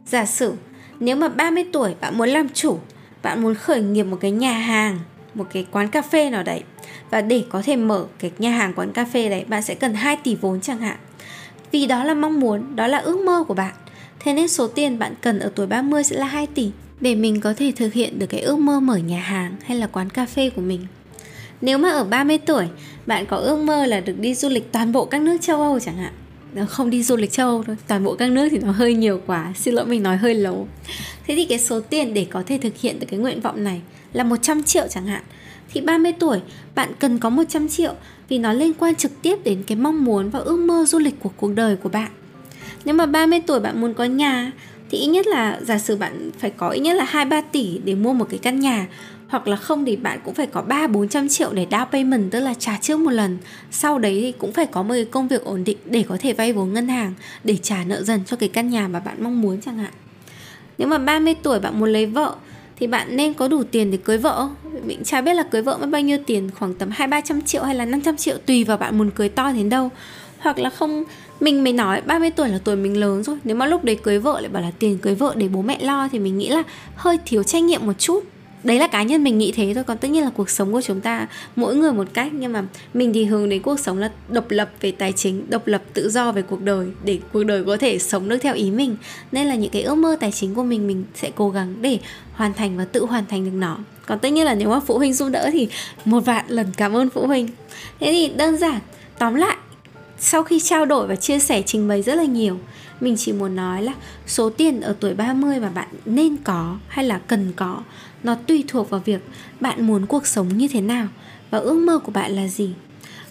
Giả 0.05 0.25
sử 0.25 0.53
nếu 0.99 1.15
mà 1.15 1.27
30 1.27 1.65
tuổi 1.73 1.95
bạn 2.01 2.17
muốn 2.17 2.29
làm 2.29 2.49
chủ, 2.49 2.79
bạn 3.23 3.41
muốn 3.41 3.55
khởi 3.55 3.81
nghiệp 3.81 4.03
một 4.03 4.17
cái 4.21 4.31
nhà 4.31 4.53
hàng, 4.53 4.99
một 5.33 5.47
cái 5.53 5.65
quán 5.71 5.87
cà 5.87 6.01
phê 6.01 6.29
nào 6.29 6.43
đấy 6.43 6.63
và 7.09 7.21
để 7.21 7.43
có 7.49 7.61
thể 7.61 7.75
mở 7.75 8.05
cái 8.19 8.31
nhà 8.39 8.51
hàng 8.51 8.73
quán 8.73 8.91
cà 8.91 9.05
phê 9.05 9.29
đấy 9.29 9.45
bạn 9.47 9.61
sẽ 9.61 9.75
cần 9.75 9.93
2 9.93 10.17
tỷ 10.23 10.35
vốn 10.35 10.61
chẳng 10.61 10.77
hạn. 10.77 10.97
Vì 11.71 11.85
đó 11.85 12.03
là 12.03 12.13
mong 12.13 12.39
muốn, 12.39 12.75
đó 12.75 12.87
là 12.87 12.97
ước 12.97 13.17
mơ 13.17 13.43
của 13.47 13.53
bạn. 13.53 13.73
Thế 14.19 14.33
nên 14.33 14.47
số 14.47 14.67
tiền 14.67 14.99
bạn 14.99 15.13
cần 15.21 15.39
ở 15.39 15.51
tuổi 15.55 15.67
30 15.67 16.03
sẽ 16.03 16.15
là 16.15 16.25
2 16.25 16.47
tỷ 16.47 16.71
để 16.99 17.15
mình 17.15 17.41
có 17.41 17.53
thể 17.53 17.73
thực 17.75 17.93
hiện 17.93 18.19
được 18.19 18.27
cái 18.27 18.41
ước 18.41 18.59
mơ 18.59 18.79
mở 18.79 18.97
nhà 18.97 19.19
hàng 19.19 19.55
hay 19.65 19.77
là 19.77 19.87
quán 19.87 20.09
cà 20.09 20.25
phê 20.25 20.49
của 20.49 20.61
mình. 20.61 20.87
Nếu 21.61 21.77
mà 21.77 21.89
ở 21.89 22.03
30 22.03 22.37
tuổi, 22.37 22.67
bạn 23.05 23.25
có 23.25 23.37
ước 23.37 23.57
mơ 23.57 23.85
là 23.85 23.99
được 23.99 24.19
đi 24.19 24.35
du 24.35 24.49
lịch 24.49 24.71
toàn 24.71 24.91
bộ 24.91 25.05
các 25.05 25.21
nước 25.21 25.37
châu 25.41 25.61
Âu 25.61 25.79
chẳng 25.79 25.97
hạn 25.97 26.13
không 26.69 26.89
đi 26.89 27.03
du 27.03 27.15
lịch 27.15 27.31
châu 27.31 27.47
Âu 27.47 27.63
thôi. 27.63 27.75
Toàn 27.87 28.03
bộ 28.03 28.15
các 28.15 28.31
nước 28.31 28.47
thì 28.51 28.59
nó 28.59 28.71
hơi 28.71 28.93
nhiều 28.93 29.21
quá. 29.25 29.53
Xin 29.59 29.73
lỗi, 29.73 29.85
mình 29.85 30.03
nói 30.03 30.17
hơi 30.17 30.35
lố. 30.35 30.65
Thế 31.27 31.35
thì 31.35 31.45
cái 31.45 31.59
số 31.59 31.79
tiền 31.79 32.13
để 32.13 32.27
có 32.29 32.43
thể 32.47 32.57
thực 32.57 32.77
hiện 32.77 32.99
được 32.99 33.07
cái 33.09 33.19
nguyện 33.19 33.41
vọng 33.41 33.63
này 33.63 33.81
là 34.13 34.23
100 34.23 34.63
triệu 34.63 34.87
chẳng 34.89 35.05
hạn. 35.05 35.23
Thì 35.73 35.81
30 35.81 36.11
tuổi, 36.19 36.39
bạn 36.75 36.89
cần 36.99 37.19
có 37.19 37.29
100 37.29 37.67
triệu 37.67 37.93
vì 38.29 38.37
nó 38.37 38.53
liên 38.53 38.73
quan 38.73 38.95
trực 38.95 39.11
tiếp 39.21 39.35
đến 39.43 39.63
cái 39.67 39.75
mong 39.77 40.05
muốn 40.05 40.29
và 40.29 40.39
ước 40.39 40.57
mơ 40.57 40.85
du 40.87 40.99
lịch 40.99 41.19
của 41.19 41.29
cuộc 41.37 41.51
đời 41.55 41.75
của 41.75 41.89
bạn. 41.89 42.11
Nếu 42.85 42.95
mà 42.95 43.05
30 43.05 43.41
tuổi 43.47 43.59
bạn 43.59 43.81
muốn 43.81 43.93
có 43.93 44.03
nhà, 44.03 44.51
thì 44.89 44.97
ít 44.97 45.07
nhất 45.07 45.27
là, 45.27 45.59
giả 45.61 45.77
sử 45.77 45.95
bạn 45.95 46.31
phải 46.39 46.51
có 46.57 46.69
ít 46.69 46.79
nhất 46.79 46.93
là 46.93 47.03
2 47.03 47.25
3 47.25 47.41
tỷ 47.41 47.79
để 47.83 47.95
mua 47.95 48.13
một 48.13 48.27
cái 48.29 48.39
căn 48.39 48.59
nhà 48.59 48.87
hoặc 49.31 49.47
là 49.47 49.55
không 49.55 49.85
thì 49.85 49.95
bạn 49.95 50.19
cũng 50.25 50.33
phải 50.33 50.47
có 50.47 50.61
3 50.61 50.87
400 50.87 51.29
triệu 51.29 51.53
để 51.53 51.67
down 51.69 51.85
payment 51.85 52.31
tức 52.31 52.39
là 52.39 52.53
trả 52.53 52.77
trước 52.81 52.99
một 52.99 53.11
lần. 53.11 53.37
Sau 53.71 53.99
đấy 53.99 54.19
thì 54.21 54.31
cũng 54.31 54.51
phải 54.51 54.65
có 54.65 54.83
một 54.83 54.93
cái 54.93 55.05
công 55.05 55.27
việc 55.27 55.43
ổn 55.43 55.63
định 55.63 55.77
để 55.85 56.03
có 56.09 56.17
thể 56.19 56.33
vay 56.33 56.53
vốn 56.53 56.73
ngân 56.73 56.87
hàng 56.87 57.13
để 57.43 57.57
trả 57.57 57.83
nợ 57.83 58.03
dần 58.03 58.21
cho 58.25 58.37
cái 58.37 58.49
căn 58.49 58.69
nhà 58.69 58.87
mà 58.87 58.99
bạn 58.99 59.23
mong 59.23 59.41
muốn 59.41 59.61
chẳng 59.61 59.77
hạn. 59.77 59.91
Nếu 60.77 60.87
mà 60.87 60.97
30 60.97 61.35
tuổi 61.43 61.59
bạn 61.59 61.79
muốn 61.79 61.89
lấy 61.89 62.05
vợ 62.05 62.35
thì 62.79 62.87
bạn 62.87 63.15
nên 63.15 63.33
có 63.33 63.47
đủ 63.47 63.63
tiền 63.63 63.91
để 63.91 63.97
cưới 63.97 64.17
vợ. 64.17 64.49
Mình 64.85 65.03
chả 65.03 65.21
biết 65.21 65.33
là 65.33 65.43
cưới 65.43 65.61
vợ 65.61 65.77
mất 65.77 65.87
bao 65.89 66.01
nhiêu 66.01 66.17
tiền, 66.25 66.49
khoảng 66.59 66.73
tầm 66.73 66.89
2 66.91 67.07
300 67.07 67.41
triệu 67.41 67.63
hay 67.63 67.75
là 67.75 67.85
500 67.85 68.17
triệu 68.17 68.37
tùy 68.45 68.63
vào 68.63 68.77
bạn 68.77 68.97
muốn 68.97 69.11
cưới 69.11 69.29
to 69.29 69.51
đến 69.51 69.69
đâu. 69.69 69.89
Hoặc 70.39 70.59
là 70.59 70.69
không 70.69 71.03
mình 71.39 71.63
mới 71.63 71.73
nói 71.73 72.01
30 72.01 72.31
tuổi 72.31 72.49
là 72.49 72.59
tuổi 72.63 72.75
mình 72.75 72.99
lớn 72.99 73.23
rồi 73.23 73.37
Nếu 73.43 73.55
mà 73.55 73.65
lúc 73.65 73.83
đấy 73.83 73.97
cưới 74.03 74.19
vợ 74.19 74.39
lại 74.39 74.49
bảo 74.49 74.63
là 74.63 74.71
tiền 74.79 74.97
cưới 74.97 75.15
vợ 75.15 75.33
để 75.37 75.47
bố 75.47 75.61
mẹ 75.61 75.77
lo 75.81 76.07
Thì 76.11 76.19
mình 76.19 76.37
nghĩ 76.37 76.49
là 76.49 76.63
hơi 76.95 77.17
thiếu 77.25 77.43
trách 77.43 77.63
nhiệm 77.63 77.85
một 77.85 77.93
chút 77.99 78.23
đấy 78.63 78.79
là 78.79 78.87
cá 78.87 79.03
nhân 79.03 79.23
mình 79.23 79.37
nghĩ 79.37 79.51
thế 79.51 79.73
thôi, 79.75 79.83
còn 79.83 79.97
tất 79.97 80.07
nhiên 80.07 80.23
là 80.23 80.29
cuộc 80.29 80.49
sống 80.49 80.73
của 80.73 80.81
chúng 80.81 81.01
ta, 81.01 81.27
mỗi 81.55 81.75
người 81.75 81.91
một 81.91 82.07
cách, 82.13 82.33
nhưng 82.33 82.53
mà 82.53 82.63
mình 82.93 83.13
thì 83.13 83.25
hướng 83.25 83.49
đến 83.49 83.61
cuộc 83.61 83.79
sống 83.79 83.97
là 83.97 84.11
độc 84.29 84.45
lập 84.49 84.69
về 84.81 84.91
tài 84.91 85.11
chính, 85.11 85.49
độc 85.49 85.67
lập 85.67 85.81
tự 85.93 86.09
do 86.09 86.31
về 86.31 86.41
cuộc 86.41 86.61
đời, 86.61 86.87
để 87.05 87.19
cuộc 87.33 87.43
đời 87.43 87.63
có 87.63 87.77
thể 87.77 87.99
sống 87.99 88.29
được 88.29 88.37
theo 88.37 88.53
ý 88.53 88.71
mình. 88.71 88.95
Nên 89.31 89.47
là 89.47 89.55
những 89.55 89.71
cái 89.71 89.81
ước 89.81 89.95
mơ 89.95 90.17
tài 90.19 90.31
chính 90.31 90.55
của 90.55 90.63
mình 90.63 90.87
mình 90.87 91.03
sẽ 91.15 91.31
cố 91.35 91.49
gắng 91.49 91.75
để 91.81 91.99
hoàn 92.33 92.53
thành 92.53 92.77
và 92.77 92.85
tự 92.85 93.05
hoàn 93.05 93.25
thành 93.25 93.45
được 93.45 93.53
nó. 93.53 93.77
Còn 94.05 94.19
tất 94.19 94.29
nhiên 94.29 94.45
là 94.45 94.55
nếu 94.55 94.69
mà 94.69 94.79
phụ 94.79 94.97
huynh 94.97 95.13
giúp 95.13 95.29
đỡ 95.29 95.49
thì 95.53 95.67
một 96.05 96.25
vạn 96.25 96.45
lần 96.47 96.67
cảm 96.77 96.97
ơn 96.97 97.09
phụ 97.09 97.27
huynh. 97.27 97.47
Thế 97.99 98.11
thì 98.11 98.27
đơn 98.37 98.57
giản, 98.57 98.79
tóm 99.19 99.35
lại, 99.35 99.57
sau 100.19 100.43
khi 100.43 100.59
trao 100.59 100.85
đổi 100.85 101.07
và 101.07 101.15
chia 101.15 101.39
sẻ 101.39 101.61
trình 101.65 101.87
bày 101.87 102.01
rất 102.01 102.15
là 102.15 102.23
nhiều 102.23 102.57
mình 103.01 103.15
chỉ 103.17 103.33
muốn 103.33 103.55
nói 103.55 103.83
là 103.83 103.93
số 104.27 104.49
tiền 104.49 104.81
ở 104.81 104.95
tuổi 104.99 105.13
30 105.13 105.59
mà 105.59 105.69
bạn 105.69 105.87
nên 106.05 106.37
có 106.37 106.77
hay 106.87 107.05
là 107.05 107.17
cần 107.27 107.53
có, 107.55 107.81
nó 108.23 108.35
tùy 108.35 108.63
thuộc 108.67 108.89
vào 108.89 109.01
việc 109.05 109.21
bạn 109.59 109.87
muốn 109.87 110.05
cuộc 110.05 110.27
sống 110.27 110.57
như 110.57 110.67
thế 110.67 110.81
nào 110.81 111.07
và 111.49 111.57
ước 111.57 111.77
mơ 111.77 111.99
của 111.99 112.11
bạn 112.11 112.31
là 112.31 112.47
gì. 112.47 112.73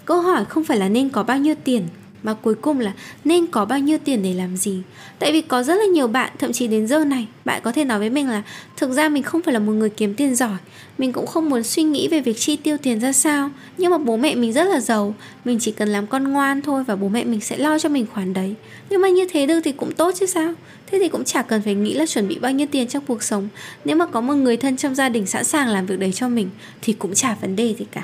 Câu 0.04 0.20
hỏi 0.20 0.44
không 0.44 0.64
phải 0.64 0.78
là 0.78 0.88
nên 0.88 1.08
có 1.08 1.22
bao 1.22 1.38
nhiêu 1.38 1.54
tiền 1.64 1.88
mà 2.22 2.34
cuối 2.34 2.54
cùng 2.54 2.80
là, 2.80 2.92
nên 3.24 3.46
có 3.46 3.64
bao 3.64 3.78
nhiêu 3.78 3.98
tiền 4.04 4.22
để 4.22 4.34
làm 4.34 4.56
gì? 4.56 4.82
Tại 5.18 5.32
vì 5.32 5.40
có 5.40 5.62
rất 5.62 5.74
là 5.74 5.84
nhiều 5.84 6.08
bạn, 6.08 6.32
thậm 6.38 6.52
chí 6.52 6.66
đến 6.66 6.86
giờ 6.86 7.04
này, 7.04 7.26
bạn 7.44 7.60
có 7.64 7.72
thể 7.72 7.84
nói 7.84 7.98
với 7.98 8.10
mình 8.10 8.28
là, 8.28 8.42
thực 8.76 8.90
ra 8.90 9.08
mình 9.08 9.22
không 9.22 9.42
phải 9.42 9.54
là 9.54 9.60
một 9.60 9.72
người 9.72 9.90
kiếm 9.90 10.14
tiền 10.14 10.34
giỏi. 10.34 10.56
Mình 10.98 11.12
cũng 11.12 11.26
không 11.26 11.50
muốn 11.50 11.62
suy 11.62 11.82
nghĩ 11.82 12.08
về 12.08 12.20
việc 12.20 12.38
chi 12.38 12.56
tiêu 12.56 12.76
tiền 12.76 13.00
ra 13.00 13.12
sao. 13.12 13.50
Nhưng 13.78 13.90
mà 13.90 13.98
bố 13.98 14.16
mẹ 14.16 14.34
mình 14.34 14.52
rất 14.52 14.64
là 14.64 14.80
giàu. 14.80 15.14
Mình 15.44 15.58
chỉ 15.60 15.72
cần 15.72 15.88
làm 15.88 16.06
con 16.06 16.32
ngoan 16.32 16.62
thôi 16.62 16.84
và 16.84 16.96
bố 16.96 17.08
mẹ 17.08 17.24
mình 17.24 17.40
sẽ 17.40 17.58
lo 17.58 17.78
cho 17.78 17.88
mình 17.88 18.06
khoản 18.14 18.32
đấy. 18.32 18.54
Nhưng 18.90 19.00
mà 19.00 19.08
như 19.08 19.26
thế 19.30 19.46
được 19.46 19.60
thì 19.64 19.72
cũng 19.72 19.92
tốt 19.92 20.14
chứ 20.20 20.26
sao? 20.26 20.54
Thế 20.90 20.98
thì 20.98 21.08
cũng 21.08 21.24
chả 21.24 21.42
cần 21.42 21.62
phải 21.62 21.74
nghĩ 21.74 21.94
là 21.94 22.06
chuẩn 22.06 22.28
bị 22.28 22.38
bao 22.38 22.52
nhiêu 22.52 22.66
tiền 22.70 22.88
trong 22.88 23.04
cuộc 23.06 23.22
sống. 23.22 23.48
Nếu 23.84 23.96
mà 23.96 24.06
có 24.06 24.20
một 24.20 24.34
người 24.34 24.56
thân 24.56 24.76
trong 24.76 24.94
gia 24.94 25.08
đình 25.08 25.26
sẵn 25.26 25.44
sàng 25.44 25.68
làm 25.68 25.86
việc 25.86 25.98
đấy 25.98 26.12
cho 26.14 26.28
mình, 26.28 26.50
thì 26.82 26.92
cũng 26.92 27.14
chả 27.14 27.34
vấn 27.40 27.56
đề 27.56 27.74
gì 27.78 27.84
cả 27.92 28.02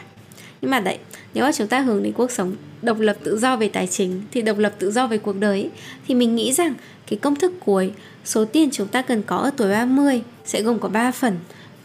nhưng 0.67 0.71
mà 0.71 0.81
đấy, 0.81 0.99
nếu 1.35 1.45
mà 1.45 1.53
chúng 1.53 1.69
ta 1.69 1.81
hướng 1.81 2.03
đến 2.03 2.13
cuộc 2.13 2.31
sống 2.31 2.57
độc 2.83 3.01
lập 3.01 3.17
tự 3.25 3.39
do 3.39 3.57
về 3.57 3.69
tài 3.69 3.87
chính, 3.87 4.23
thì 4.31 4.43
độc 4.43 4.59
lập 4.59 4.75
tự 4.79 4.91
do 4.91 5.07
về 5.07 5.19
cuộc 5.19 5.37
đời 5.39 5.71
thì 6.09 6.15
mình 6.15 6.37
nghĩ 6.37 6.53
rằng 6.53 6.75
cái 7.07 7.19
công 7.19 7.37
thức 7.37 7.53
cuối, 7.65 7.93
số 8.25 8.45
tiền 8.45 8.69
chúng 8.73 8.89
ta 8.89 9.03
cần 9.03 9.23
có 9.23 9.37
ở 9.37 9.51
tuổi 9.57 9.71
30 9.73 10.23
sẽ 10.45 10.63
gồm 10.63 10.79
có 10.79 10.89
3 10.89 11.11
phần. 11.11 11.37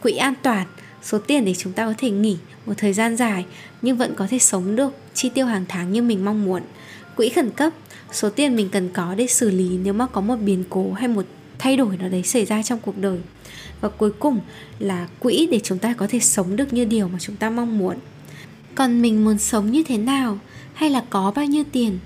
Quỹ 0.01 0.15
an 0.15 0.33
toàn, 0.43 0.67
số 1.03 1.17
tiền 1.17 1.45
để 1.45 1.53
chúng 1.57 1.73
ta 1.73 1.85
có 1.85 1.93
thể 1.97 2.09
nghỉ 2.09 2.37
một 2.65 2.73
thời 2.77 2.93
gian 2.93 3.17
dài 3.17 3.45
nhưng 3.81 3.97
vẫn 3.97 4.13
có 4.15 4.27
thể 4.27 4.39
sống 4.39 4.75
được, 4.75 4.93
chi 5.13 5.29
tiêu 5.29 5.45
hàng 5.45 5.65
tháng 5.67 5.91
như 5.91 6.01
mình 6.01 6.25
mong 6.25 6.45
muốn. 6.45 6.61
Quỹ 7.15 7.29
khẩn 7.29 7.49
cấp, 7.51 7.73
số 8.11 8.29
tiền 8.29 8.55
mình 8.55 8.69
cần 8.71 8.89
có 8.89 9.15
để 9.17 9.27
xử 9.27 9.51
lý 9.51 9.77
nếu 9.83 9.93
mà 9.93 10.07
có 10.07 10.21
một 10.21 10.35
biến 10.35 10.63
cố 10.69 10.93
hay 10.93 11.07
một 11.07 11.25
thay 11.59 11.77
đổi 11.77 11.97
nào 11.97 12.09
đấy 12.09 12.23
xảy 12.23 12.45
ra 12.45 12.63
trong 12.63 12.79
cuộc 12.79 12.97
đời. 12.97 13.17
Và 13.81 13.89
cuối 13.89 14.11
cùng 14.19 14.39
là 14.79 15.07
quỹ 15.19 15.47
để 15.51 15.59
chúng 15.63 15.77
ta 15.77 15.93
có 15.93 16.07
thể 16.09 16.19
sống 16.19 16.55
được 16.55 16.73
như 16.73 16.85
điều 16.85 17.07
mà 17.07 17.19
chúng 17.19 17.35
ta 17.35 17.49
mong 17.49 17.77
muốn 17.77 17.95
còn 18.75 19.01
mình 19.01 19.25
muốn 19.25 19.37
sống 19.37 19.71
như 19.71 19.83
thế 19.83 19.97
nào 19.97 20.37
hay 20.73 20.89
là 20.89 21.03
có 21.09 21.31
bao 21.35 21.45
nhiêu 21.45 21.63
tiền 21.71 21.99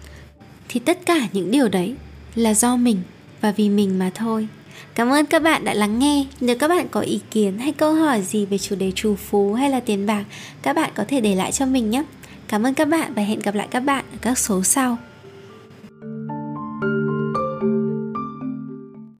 thì 0.70 0.80
tất 0.80 1.06
cả 1.06 1.28
những 1.34 1.52
điều 1.52 1.68
đấy 1.68 1.96
là 2.36 2.54
do 2.54 2.76
mình 2.76 2.98
và 3.42 3.52
vì 3.52 3.70
mình 3.70 4.00
mà 4.00 4.12
thôi 4.16 4.48
Cảm 4.96 5.10
ơn 5.10 5.26
các 5.26 5.42
bạn 5.42 5.66
đã 5.66 5.74
lắng 5.74 6.00
nghe. 6.00 6.26
Nếu 6.40 6.56
các 6.56 6.68
bạn 6.68 6.88
có 6.92 7.02
ý 7.02 7.20
kiến 7.32 7.60
hay 7.60 7.72
câu 7.72 7.94
hỏi 7.94 8.22
gì 8.22 8.46
về 8.46 8.58
chủ 8.58 8.76
đề 8.76 8.92
trù 8.92 9.16
phú 9.16 9.54
hay 9.54 9.70
là 9.70 9.80
tiền 9.80 10.06
bạc, 10.06 10.24
các 10.62 10.76
bạn 10.76 10.92
có 10.96 11.06
thể 11.08 11.22
để 11.22 11.36
lại 11.36 11.52
cho 11.52 11.66
mình 11.66 11.90
nhé. 11.90 12.04
Cảm 12.48 12.66
ơn 12.66 12.74
các 12.74 12.88
bạn 12.88 13.14
và 13.14 13.22
hẹn 13.22 13.40
gặp 13.40 13.56
lại 13.56 13.68
các 13.72 13.80
bạn 13.80 14.06
ở 14.12 14.18
các 14.22 14.38
số 14.38 14.64
sau. 14.64 14.98